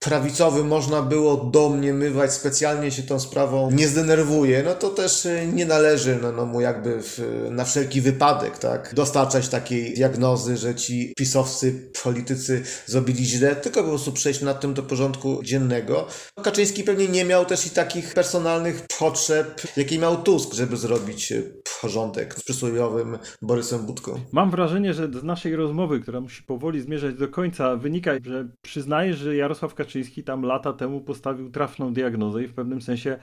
prawicowy 0.00 0.64
można 0.64 1.02
było 1.02 1.36
do 1.80 1.90
domniemywać, 1.90 2.32
specjalnie 2.32 2.90
się 2.90 3.02
tą 3.02 3.20
sprawą 3.20 3.70
nie 3.70 3.88
zdenerwuje, 3.88 4.62
no 4.62 4.74
to 4.74 4.90
też 4.90 5.26
y, 5.26 5.48
nie 5.52 5.66
należy 5.66 6.18
no, 6.22 6.32
no 6.32 6.46
mu 6.46 6.60
jakby 6.60 7.02
w, 7.02 7.20
na 7.50 7.64
wszelki 7.64 8.00
wypadek, 8.00 8.58
tak, 8.58 8.94
dostarczać 8.94 9.48
takiej 9.48 9.94
diagnozy, 9.94 10.56
że 10.56 10.74
ci 10.74 11.12
pisowscy 11.16 11.90
politycy 12.02 12.62
zrobili 12.86 13.24
źle, 13.24 13.56
tylko 13.56 13.82
po 13.82 13.88
prostu 13.88 14.12
przejść 14.12 14.42
nad 14.42 14.60
tym 14.60 14.74
do 14.74 14.82
porządku 14.82 15.40
dziennego. 15.42 16.06
Kaczyński 16.42 16.84
pewnie 16.84 17.08
nie 17.08 17.24
miał 17.24 17.44
też 17.44 17.66
i 17.66 17.70
takich 17.70 18.14
personalnych 18.14 18.86
potrzeb, 18.98 19.60
jakie 19.76 19.98
miał 19.98 20.22
Tusk, 20.22 20.54
żeby 20.54 20.76
zrobić 20.76 21.32
y, 21.32 21.62
porządek 21.80 22.34
z 22.34 22.42
przysłowiowym 22.42 23.18
Borysem 23.42 23.86
Budką. 23.86 24.20
Mam 24.32 24.50
wrażenie, 24.50 24.94
że 24.94 25.08
z 25.20 25.24
naszej 25.24 25.56
rozmowy, 25.56 26.00
która 26.00 26.20
musi 26.20 26.42
powoli 26.42 26.80
zmierzać 26.80 27.14
do 27.14 27.28
końca, 27.28 27.76
wynika, 27.76 28.12
że 28.24 28.48
przyznajesz, 28.62 29.18
że 29.18 29.36
Jarosław 29.36 29.74
Kaczyński 29.74 30.24
tam 30.24 30.42
lata 30.42 30.72
temu 30.72 31.00
postawił 31.00 31.50
trafną 31.70 31.92
diagnozę 31.92 32.42
i 32.44 32.46
w 32.46 32.54
pewnym 32.54 32.82
sensie 32.82 33.18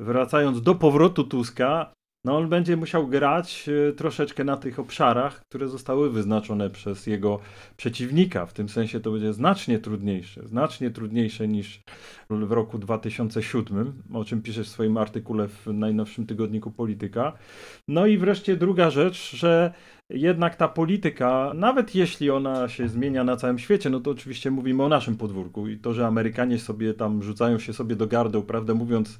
wracając 0.00 0.62
do 0.62 0.74
powrotu 0.74 1.24
Tuska, 1.24 1.92
no 2.24 2.36
on 2.36 2.48
będzie 2.48 2.76
musiał 2.76 3.08
grać 3.08 3.68
e, 3.68 3.92
troszeczkę 3.92 4.44
na 4.44 4.56
tych 4.56 4.78
obszarach, 4.78 5.40
które 5.48 5.68
zostały 5.68 6.10
wyznaczone 6.10 6.70
przez 6.70 7.06
jego 7.06 7.38
przeciwnika. 7.76 8.46
W 8.46 8.52
tym 8.52 8.68
sensie 8.68 9.00
to 9.00 9.10
będzie 9.10 9.32
znacznie 9.32 9.78
trudniejsze, 9.78 10.48
znacznie 10.48 10.90
trudniejsze 10.90 11.48
niż 11.48 11.80
w 12.30 12.52
roku 12.52 12.78
2007, 12.78 14.02
o 14.14 14.24
czym 14.24 14.42
piszesz 14.42 14.68
w 14.68 14.70
swoim 14.70 14.96
artykule 14.96 15.48
w 15.48 15.66
najnowszym 15.66 16.26
tygodniku 16.26 16.70
Polityka. 16.70 17.32
No 17.88 18.06
i 18.06 18.18
wreszcie 18.18 18.56
druga 18.56 18.90
rzecz, 18.90 19.36
że 19.36 19.72
jednak 20.14 20.56
ta 20.56 20.68
polityka, 20.68 21.52
nawet 21.54 21.94
jeśli 21.94 22.30
ona 22.30 22.68
się 22.68 22.88
zmienia 22.88 23.24
na 23.24 23.36
całym 23.36 23.58
świecie, 23.58 23.90
no 23.90 24.00
to 24.00 24.10
oczywiście 24.10 24.50
mówimy 24.50 24.82
o 24.82 24.88
naszym 24.88 25.16
podwórku 25.16 25.68
i 25.68 25.78
to, 25.78 25.94
że 25.94 26.06
Amerykanie 26.06 26.58
sobie 26.58 26.94
tam 26.94 27.22
rzucają 27.22 27.58
się 27.58 27.72
sobie 27.72 27.96
do 27.96 28.06
gardeł, 28.06 28.42
prawdę 28.42 28.74
mówiąc, 28.74 29.18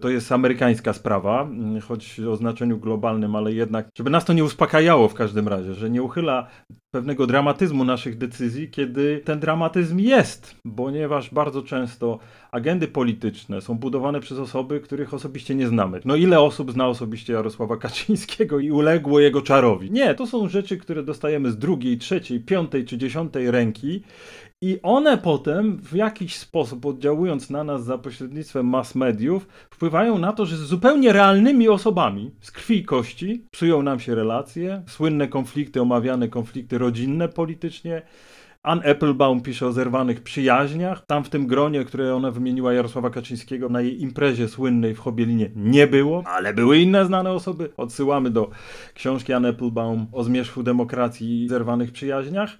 to 0.00 0.08
jest 0.08 0.32
amerykańska 0.32 0.92
sprawa, 0.92 1.48
choć 1.88 2.20
o 2.20 2.36
znaczeniu 2.36 2.78
globalnym, 2.78 3.36
ale 3.36 3.52
jednak, 3.52 3.88
żeby 3.96 4.10
nas 4.10 4.24
to 4.24 4.32
nie 4.32 4.44
uspokajało 4.44 5.08
w 5.08 5.14
każdym 5.14 5.48
razie, 5.48 5.74
że 5.74 5.90
nie 5.90 6.02
uchyla 6.02 6.46
pewnego 6.94 7.26
dramatyzmu 7.26 7.84
naszych 7.84 8.18
decyzji, 8.18 8.70
kiedy 8.70 9.20
ten 9.24 9.40
dramatyzm 9.40 9.98
jest, 9.98 10.56
ponieważ 10.76 11.30
bardzo 11.30 11.62
często 11.62 12.18
agendy 12.50 12.88
polityczne 12.88 13.60
są 13.60 13.74
budowane 13.74 14.20
przez 14.20 14.38
osoby, 14.38 14.80
których 14.80 15.14
osobiście 15.14 15.54
nie 15.54 15.68
znamy. 15.68 16.00
No 16.04 16.16
ile 16.16 16.40
osób 16.40 16.72
zna 16.72 16.88
osobiście 16.88 17.32
Jarosława 17.32 17.76
Kaczyńskiego 17.76 18.58
i 18.58 18.70
uległo 18.70 19.20
jego 19.20 19.42
czarowi? 19.42 19.90
Nie, 19.90 20.14
to 20.14 20.26
są 20.26 20.48
rzeczy, 20.48 20.76
które 20.76 21.02
dostajemy 21.02 21.50
z 21.50 21.58
drugiej, 21.58 21.98
trzeciej, 21.98 22.40
piątej 22.40 22.84
czy 22.84 22.98
dziesiątej 22.98 23.50
ręki 23.50 24.02
i 24.64 24.78
one 24.82 25.18
potem 25.18 25.78
w 25.78 25.94
jakiś 25.94 26.36
sposób, 26.36 26.86
oddziałując 26.86 27.50
na 27.50 27.64
nas 27.64 27.84
za 27.84 27.98
pośrednictwem 27.98 28.66
mass 28.66 28.94
mediów, 28.94 29.48
wpływają 29.70 30.18
na 30.18 30.32
to, 30.32 30.46
że 30.46 30.56
z 30.56 30.60
zupełnie 30.60 31.12
realnymi 31.12 31.68
osobami 31.68 32.30
z 32.40 32.50
krwi 32.50 32.76
i 32.76 32.84
kości 32.84 33.44
psują 33.50 33.82
nam 33.82 34.00
się 34.00 34.14
relacje, 34.14 34.82
słynne 34.86 35.28
konflikty, 35.28 35.82
omawiane 35.82 36.28
konflikty 36.28 36.78
rodzinne 36.78 37.28
politycznie, 37.28 38.02
Ann 38.64 38.80
Applebaum 38.90 39.40
pisze 39.40 39.66
o 39.66 39.72
zerwanych 39.72 40.22
przyjaźniach. 40.22 41.06
Tam 41.06 41.24
w 41.24 41.28
tym 41.28 41.46
gronie, 41.46 41.84
które 41.84 42.14
ona 42.14 42.30
wymieniła 42.30 42.72
Jarosława 42.72 43.10
Kaczyńskiego 43.10 43.68
na 43.68 43.80
jej 43.80 44.02
imprezie 44.02 44.48
słynnej 44.48 44.94
w 44.94 44.98
Chobielinie 44.98 45.50
nie 45.56 45.86
było, 45.86 46.22
ale 46.26 46.54
były 46.54 46.78
inne 46.78 47.06
znane 47.06 47.32
osoby. 47.32 47.72
Odsyłamy 47.76 48.30
do 48.30 48.50
książki 48.94 49.32
Ann 49.32 49.46
Applebaum 49.46 50.06
o 50.12 50.24
zmierzchu 50.24 50.62
demokracji 50.62 51.44
i 51.44 51.48
zerwanych 51.48 51.92
przyjaźniach. 51.92 52.50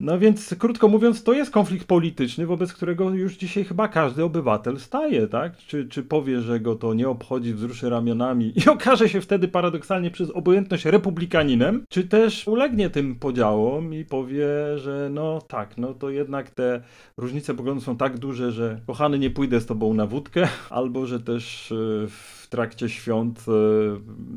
No 0.00 0.18
więc, 0.18 0.54
krótko 0.58 0.88
mówiąc, 0.88 1.24
to 1.24 1.32
jest 1.32 1.50
konflikt 1.50 1.86
polityczny, 1.86 2.46
wobec 2.46 2.72
którego 2.72 3.10
już 3.10 3.36
dzisiaj 3.36 3.64
chyba 3.64 3.88
każdy 3.88 4.24
obywatel 4.24 4.78
staje, 4.78 5.26
tak? 5.26 5.56
Czy, 5.56 5.88
czy 5.88 6.02
powie, 6.02 6.40
że 6.40 6.60
go 6.60 6.74
to 6.76 6.94
nie 6.94 7.08
obchodzi, 7.08 7.54
wzruszy 7.54 7.90
ramionami 7.90 8.52
i 8.56 8.68
okaże 8.74 9.08
się 9.08 9.20
wtedy 9.20 9.48
paradoksalnie 9.48 10.10
przez 10.10 10.30
obojętność 10.30 10.84
republikaninem, 10.84 11.84
czy 11.88 12.04
też 12.04 12.48
ulegnie 12.48 12.90
tym 12.90 13.16
podziałom 13.16 13.94
i 13.94 14.04
powie, 14.04 14.48
że 14.76 15.08
no 15.12 15.38
tak, 15.50 15.78
no 15.78 15.94
to 15.94 16.10
jednak 16.10 16.50
te 16.50 16.82
różnice 17.16 17.54
poglądów 17.54 17.84
są 17.84 17.96
tak 17.96 18.18
duże, 18.18 18.52
że 18.52 18.80
kochany 18.86 19.18
nie 19.18 19.30
pójdę 19.30 19.60
z 19.60 19.66
tobą 19.66 19.94
na 19.94 20.06
wódkę, 20.06 20.48
albo 20.70 21.06
że 21.06 21.20
też 21.20 21.72
e, 21.72 21.74
w 22.08 22.39
trakcie 22.50 22.88
świąt 22.88 23.40
e, 23.48 23.52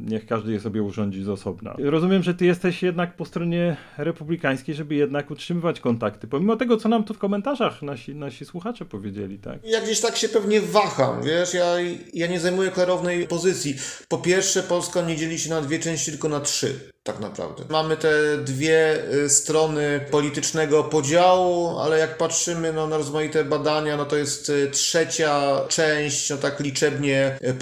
niech 0.09 0.26
każdy 0.26 0.51
je 0.51 0.59
sobie 0.59 0.84
urządzi 0.84 1.24
z 1.24 1.30
osobna. 1.30 1.76
Rozumiem, 1.80 2.24
że 2.24 2.34
ty 2.34 2.45
jesteś 2.45 2.84
jednak 2.84 3.16
po 3.16 3.26
stronie 3.26 3.78
republikańskiej, 3.97 4.76
żeby 4.76 4.95
jednak 4.95 5.32
utrzymywać 5.32 5.80
kontakty, 5.80 6.28
pomimo 6.28 6.55
tego, 6.55 6.78
co 6.78 6.89
nam 6.89 7.03
tu 7.03 7.14
w 7.14 7.18
komentarzach 7.20 7.82
nasi, 7.82 8.16
nasi 8.16 8.45
słuchacze 8.45 8.86
powiedzieli, 8.86 9.39
tak? 9.39 9.59
Ja 9.66 9.82
gdzieś 9.82 10.01
tak 10.01 10.18
się 10.18 10.30
pewnie 10.30 10.61
waham, 10.61 11.24
wiesz, 11.24 11.53
ja, 11.53 11.76
ja 12.14 12.28
nie 12.28 12.39
zajmuję 12.39 12.72
klarownej 12.72 13.28
pozycji. 13.28 13.76
Po 14.07 14.18
pierwsze, 14.18 14.64
Polska 14.64 15.01
nie 15.01 15.16
dzieli 15.16 15.39
się 15.39 15.49
na 15.49 15.61
dwie 15.61 15.80
części, 15.80 16.11
tylko 16.11 16.30
na 16.30 16.39
trzy 16.39 16.93
tak 17.03 17.20
naprawdę. 17.20 17.64
Mamy 17.70 17.97
te 17.97 18.38
dwie 18.38 19.03
y, 19.14 19.30
strony 19.30 20.05
politycznego 20.11 20.84
podziału, 20.84 21.80
ale 21.80 21.99
jak 21.99 22.18
patrzymy 22.18 22.74
no, 22.74 22.88
na 22.88 22.97
rozmaite 22.97 23.43
badania, 23.43 23.97
no 23.97 24.05
to 24.05 24.16
jest 24.16 24.49
y, 24.49 24.70
trzecia 24.72 25.61
część, 25.68 26.30
no 26.30 26.38
tak 26.38 26.59
liczebnie 26.59 27.38
y, 27.49 27.53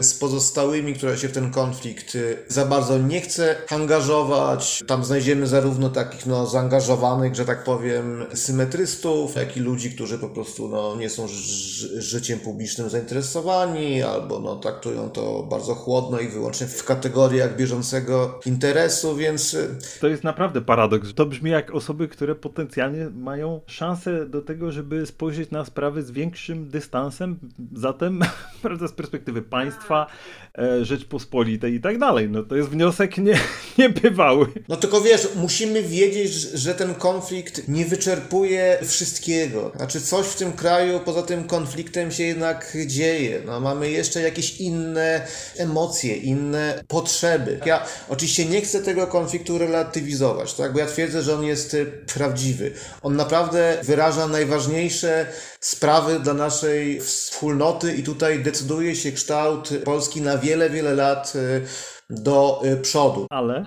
z 0.00 0.14
pozostałymi, 0.14 0.94
która 0.94 1.16
się 1.16 1.28
w 1.28 1.32
ten 1.32 1.50
konflikt 1.50 2.16
za 2.48 2.64
bardzo 2.64 2.98
nie 2.98 3.20
chce 3.20 3.56
angażować. 3.70 4.84
Tam 4.86 5.04
znajdziemy 5.04 5.46
zarówno 5.46 5.90
takich 5.90 6.26
no, 6.26 6.46
zaangażowanych, 6.46 7.34
że 7.34 7.44
tak 7.44 7.64
powiem, 7.64 8.24
symetrystów, 8.34 9.36
jak 9.36 9.56
i 9.56 9.60
ludzi, 9.60 9.90
którzy 9.90 10.18
po 10.18 10.28
prostu 10.28 10.68
no, 10.68 10.96
nie 10.96 11.10
są 11.10 11.26
życiem 11.98 12.40
publicznym 12.40 12.90
zainteresowani, 12.90 14.02
albo 14.02 14.40
no, 14.40 14.56
traktują 14.56 15.10
to 15.10 15.42
bardzo 15.42 15.74
chłodno 15.74 16.20
i 16.20 16.28
wyłącznie 16.28 16.66
w 16.66 16.84
kategoriach 16.84 17.56
bieżącego 17.56 18.40
interesu, 18.46 19.16
więc... 19.16 19.54
Y, 19.54 19.78
to 20.00 20.08
jest 20.08 20.24
naprawdę 20.24 20.60
paradoks. 20.60 21.14
To 21.14 21.26
brzmi 21.26 21.50
jak 21.50 21.74
osoby, 21.74 22.08
które 22.08 22.34
potencjalnie 22.34 23.10
mają 23.10 23.60
szansę 23.66 24.26
do 24.26 24.42
tego, 24.42 24.72
żeby 24.72 25.06
spojrzeć 25.06 25.50
na 25.50 25.64
sprawy 25.64 26.02
z 26.02 26.10
większym 26.10 26.68
dystansem, 26.70 27.38
zatem 27.72 28.20
prawda, 28.62 28.88
z 28.88 28.92
perspektywy 28.92 29.25
państwa, 29.42 30.06
e, 30.06 30.45
Rzeczpospolitej 30.82 31.74
i 31.74 31.80
tak 31.80 31.98
dalej. 31.98 32.28
No 32.30 32.42
to 32.42 32.56
jest 32.56 32.68
wniosek 32.68 33.18
nie, 33.18 33.38
niebywały. 33.78 34.46
No 34.68 34.76
tylko 34.76 35.00
wiesz, 35.00 35.28
musimy 35.36 35.82
wiedzieć, 35.82 36.32
że 36.32 36.74
ten 36.74 36.94
konflikt 36.94 37.68
nie 37.68 37.84
wyczerpuje 37.84 38.78
wszystkiego. 38.84 39.72
Znaczy 39.76 40.00
coś 40.00 40.26
w 40.26 40.36
tym 40.36 40.52
kraju 40.52 41.00
poza 41.04 41.22
tym 41.22 41.44
konfliktem 41.44 42.12
się 42.12 42.24
jednak 42.24 42.76
dzieje. 42.86 43.42
No, 43.46 43.60
mamy 43.60 43.90
jeszcze 43.90 44.20
jakieś 44.20 44.60
inne 44.60 45.26
emocje, 45.56 46.16
inne 46.16 46.84
potrzeby. 46.88 47.60
Ja 47.66 47.86
Oczywiście 48.08 48.44
nie 48.44 48.60
chcę 48.60 48.82
tego 48.82 49.06
konfliktu 49.06 49.58
relatywizować, 49.58 50.54
tak? 50.54 50.72
bo 50.72 50.78
ja 50.78 50.86
twierdzę, 50.86 51.22
że 51.22 51.34
on 51.34 51.44
jest 51.44 51.76
prawdziwy. 52.14 52.72
On 53.02 53.16
naprawdę 53.16 53.78
wyraża 53.82 54.28
najważniejsze 54.28 55.26
sprawy 55.60 56.20
dla 56.20 56.34
naszej 56.34 57.00
wspólnoty 57.00 57.94
i 57.94 58.02
tutaj 58.02 58.42
decyduje 58.42 58.96
się 58.96 59.12
kształt 59.12 59.70
Polski 59.84 60.20
na 60.20 60.38
wiele, 60.46 60.68
wiele 60.68 60.94
lat 60.94 61.34
y, 61.34 61.66
do 62.10 62.62
y, 62.64 62.76
przodu. 62.76 63.26
Ale? 63.30 63.64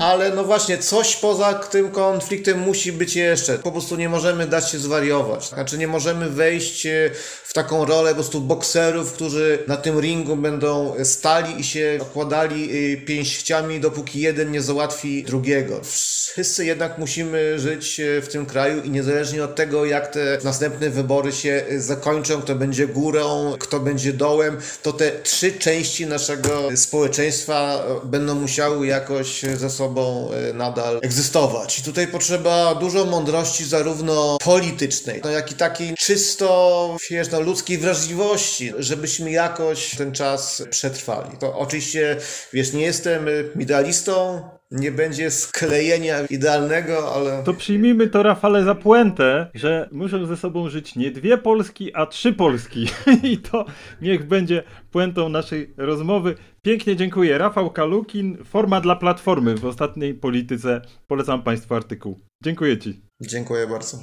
Ale 0.00 0.30
no 0.30 0.44
właśnie, 0.44 0.78
coś 0.78 1.16
poza 1.16 1.54
tym 1.54 1.90
konfliktem 1.90 2.58
musi 2.58 2.92
być 2.92 3.16
jeszcze. 3.16 3.58
Po 3.58 3.72
prostu 3.72 3.96
nie 3.96 4.08
możemy 4.08 4.46
dać 4.46 4.70
się 4.70 4.78
zwariować. 4.78 5.48
Znaczy 5.48 5.78
nie 5.78 5.88
możemy 5.88 6.30
wejść 6.30 6.86
y, 6.86 7.10
w 7.44 7.52
taką 7.52 7.84
rolę 7.84 8.10
po 8.10 8.14
prostu 8.14 8.40
bokserów, 8.40 9.12
którzy 9.12 9.58
na 9.66 9.76
tym 9.76 10.00
ringu 10.00 10.36
będą 10.36 10.94
stali 11.04 11.60
i 11.60 11.64
się 11.64 11.98
okładali 12.02 12.76
y, 12.92 12.96
pięściami, 12.96 13.80
dopóki 13.80 14.20
jeden 14.20 14.50
nie 14.50 14.62
załatwi 14.62 15.24
drugiego. 15.24 15.80
Wszyscy 15.82 16.64
jednak 16.64 16.98
musimy 16.98 17.58
żyć 17.58 18.00
w 18.22 18.28
tym 18.28 18.46
kraju 18.46 18.82
i 18.82 18.90
niezależnie 18.90 19.44
od 19.44 19.54
tego, 19.54 19.84
jak 19.84 20.06
te 20.06 20.38
następne 20.44 20.90
wybory 20.90 21.32
się 21.32 21.64
zakończą, 21.76 22.42
kto 22.42 22.54
będzie 22.54 22.86
górą, 22.86 23.54
kto 23.58 23.80
będzie 23.80 24.12
dołem, 24.12 24.56
to 24.82 24.92
te 24.92 25.12
trzy 25.22 25.52
części 25.52 26.06
naszego 26.06 26.76
społeczeństwa 26.76 27.73
będą 28.04 28.34
musiały 28.34 28.86
jakoś 28.86 29.42
ze 29.56 29.70
sobą 29.70 30.30
e, 30.32 30.52
nadal 30.52 30.98
egzystować. 31.02 31.78
I 31.78 31.82
tutaj 31.82 32.08
potrzeba 32.08 32.74
dużo 32.74 33.04
mądrości 33.04 33.64
zarówno 33.64 34.38
politycznej, 34.44 35.20
no 35.24 35.30
jak 35.30 35.52
i 35.52 35.54
takiej 35.54 35.94
czysto, 35.94 36.96
wiesz, 37.10 37.30
no, 37.30 37.40
ludzkiej 37.40 37.78
wrażliwości, 37.78 38.72
żebyśmy 38.78 39.30
jakoś 39.30 39.96
ten 39.96 40.12
czas 40.12 40.62
przetrwali. 40.70 41.36
To 41.38 41.58
oczywiście, 41.58 42.16
wiesz, 42.52 42.72
nie 42.72 42.82
jestem 42.82 43.26
idealistą, 43.60 44.42
nie 44.70 44.92
będzie 44.92 45.30
sklejenia 45.30 46.26
idealnego, 46.30 47.14
ale... 47.14 47.42
To 47.44 47.54
przyjmijmy 47.54 48.08
to, 48.08 48.22
Rafale, 48.22 48.64
za 48.64 48.74
puentę, 48.74 49.50
że 49.54 49.88
muszą 49.92 50.26
ze 50.26 50.36
sobą 50.36 50.68
żyć 50.68 50.96
nie 50.96 51.10
dwie 51.10 51.38
Polski, 51.38 51.94
a 51.94 52.06
trzy 52.06 52.32
Polski. 52.32 52.86
I 53.32 53.38
to 53.38 53.64
niech 54.02 54.28
będzie 54.28 54.62
puentą 54.90 55.28
naszej 55.28 55.74
rozmowy. 55.76 56.34
Pięknie 56.62 56.96
dziękuję. 56.96 57.38
Rafał 57.38 57.70
Kalukin, 57.70 58.44
forma 58.44 58.80
dla 58.80 58.96
Platformy 58.96 59.54
w 59.54 59.64
ostatniej 59.64 60.14
polityce. 60.14 60.80
Polecam 61.06 61.42
Państwu 61.42 61.74
artykuł. 61.74 62.20
Dziękuję 62.44 62.78
Ci. 62.78 63.02
Dziękuję 63.20 63.66
bardzo. 63.66 63.98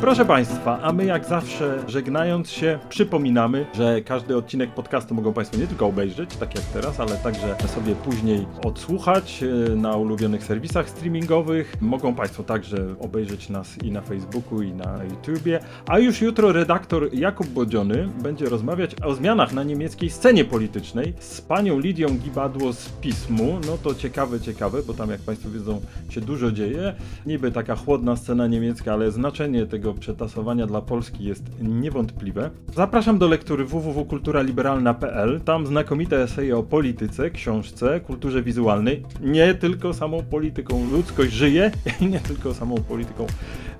Proszę 0.00 0.24
Państwa, 0.24 0.80
a 0.82 0.92
my 0.92 1.04
jak 1.04 1.24
zawsze 1.24 1.78
żegnając 1.86 2.50
się 2.50 2.78
przypominamy, 2.88 3.66
że 3.74 4.02
każdy 4.02 4.36
odcinek 4.36 4.70
podcastu 4.70 5.14
mogą 5.14 5.32
Państwo 5.32 5.58
nie 5.58 5.66
tylko 5.66 5.86
obejrzeć, 5.86 6.36
tak 6.36 6.54
jak 6.54 6.64
teraz, 6.64 7.00
ale 7.00 7.16
także 7.16 7.56
sobie 7.68 7.94
później 7.94 8.46
odsłuchać 8.64 9.42
e, 9.42 9.76
na 9.76 9.96
ulubionych 9.96 10.44
serwisach 10.44 10.90
streamingowych. 10.90 11.74
Mogą 11.80 12.14
Państwo 12.14 12.42
także 12.42 12.76
obejrzeć 13.00 13.48
nas 13.48 13.78
i 13.82 13.92
na 13.92 14.00
Facebooku 14.00 14.62
i 14.62 14.72
na 14.72 15.04
YouTubie. 15.04 15.60
A 15.86 15.98
już 15.98 16.20
jutro 16.20 16.52
redaktor 16.52 17.14
Jakub 17.14 17.46
Bodziony 17.46 18.08
będzie 18.22 18.46
rozmawiać 18.46 19.02
o 19.02 19.14
zmianach 19.14 19.52
na 19.52 19.62
niemieckiej 19.62 20.10
scenie 20.10 20.44
politycznej 20.44 21.14
z 21.18 21.40
panią 21.40 21.78
Lidią 21.78 22.08
Gibadło 22.08 22.72
z 22.72 22.88
Pismu. 22.88 23.58
No 23.66 23.78
to 23.78 23.94
ciekawe, 23.94 24.40
ciekawe, 24.40 24.82
bo 24.82 24.94
tam 24.94 25.10
jak 25.10 25.20
Państwo 25.20 25.50
wiedzą 25.50 25.80
się 26.08 26.20
dużo 26.20 26.52
dzieje. 26.52 26.94
Niby 27.26 27.52
taka 27.52 27.76
chłodna 27.76 28.16
scena 28.16 28.46
niemiecka, 28.46 28.92
ale 28.92 29.10
znaczenie 29.10 29.66
tego 29.66 29.90
przetasowania 30.00 30.66
dla 30.66 30.80
Polski 30.80 31.24
jest 31.24 31.44
niewątpliwe. 31.62 32.50
Zapraszam 32.74 33.18
do 33.18 33.28
lektury 33.28 33.64
www.kulturaliberalna.pl. 33.64 35.40
Tam 35.40 35.66
znakomite 35.66 36.22
eseje 36.22 36.56
o 36.56 36.62
polityce, 36.62 37.30
książce, 37.30 38.00
kulturze 38.00 38.42
wizualnej. 38.42 39.02
Nie 39.20 39.54
tylko 39.54 39.94
samą 39.94 40.22
polityką 40.22 40.90
ludzkość 40.92 41.32
żyje 41.32 41.70
i 42.00 42.06
nie 42.06 42.20
tylko 42.20 42.54
samą 42.54 42.74
polityką 42.74 43.26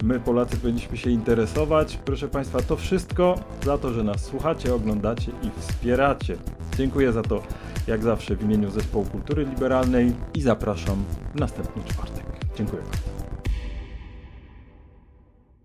my 0.03 0.21
Polacy 0.21 0.57
powinniśmy 0.57 0.97
się 0.97 1.11
interesować. 1.11 1.99
Proszę 2.05 2.29
Państwa, 2.29 2.63
to 2.63 2.77
wszystko 2.77 3.35
za 3.65 3.79
to, 3.79 3.93
że 3.93 4.05
nas 4.05 4.25
słuchacie, 4.25 4.75
oglądacie 4.75 5.33
i 5.43 5.61
wspieracie. 5.61 6.37
Dziękuję 6.77 7.13
za 7.13 7.23
to, 7.23 7.43
jak 7.87 8.03
zawsze, 8.03 8.37
w 8.37 8.43
imieniu 8.43 8.71
Zespołu 8.71 9.05
Kultury 9.05 9.45
Liberalnej 9.45 10.13
i 10.35 10.43
zapraszam 10.43 11.05
w 11.35 11.41
następny 11.41 11.83
czwartek. 11.85 12.25
Dziękuję. 12.57 12.83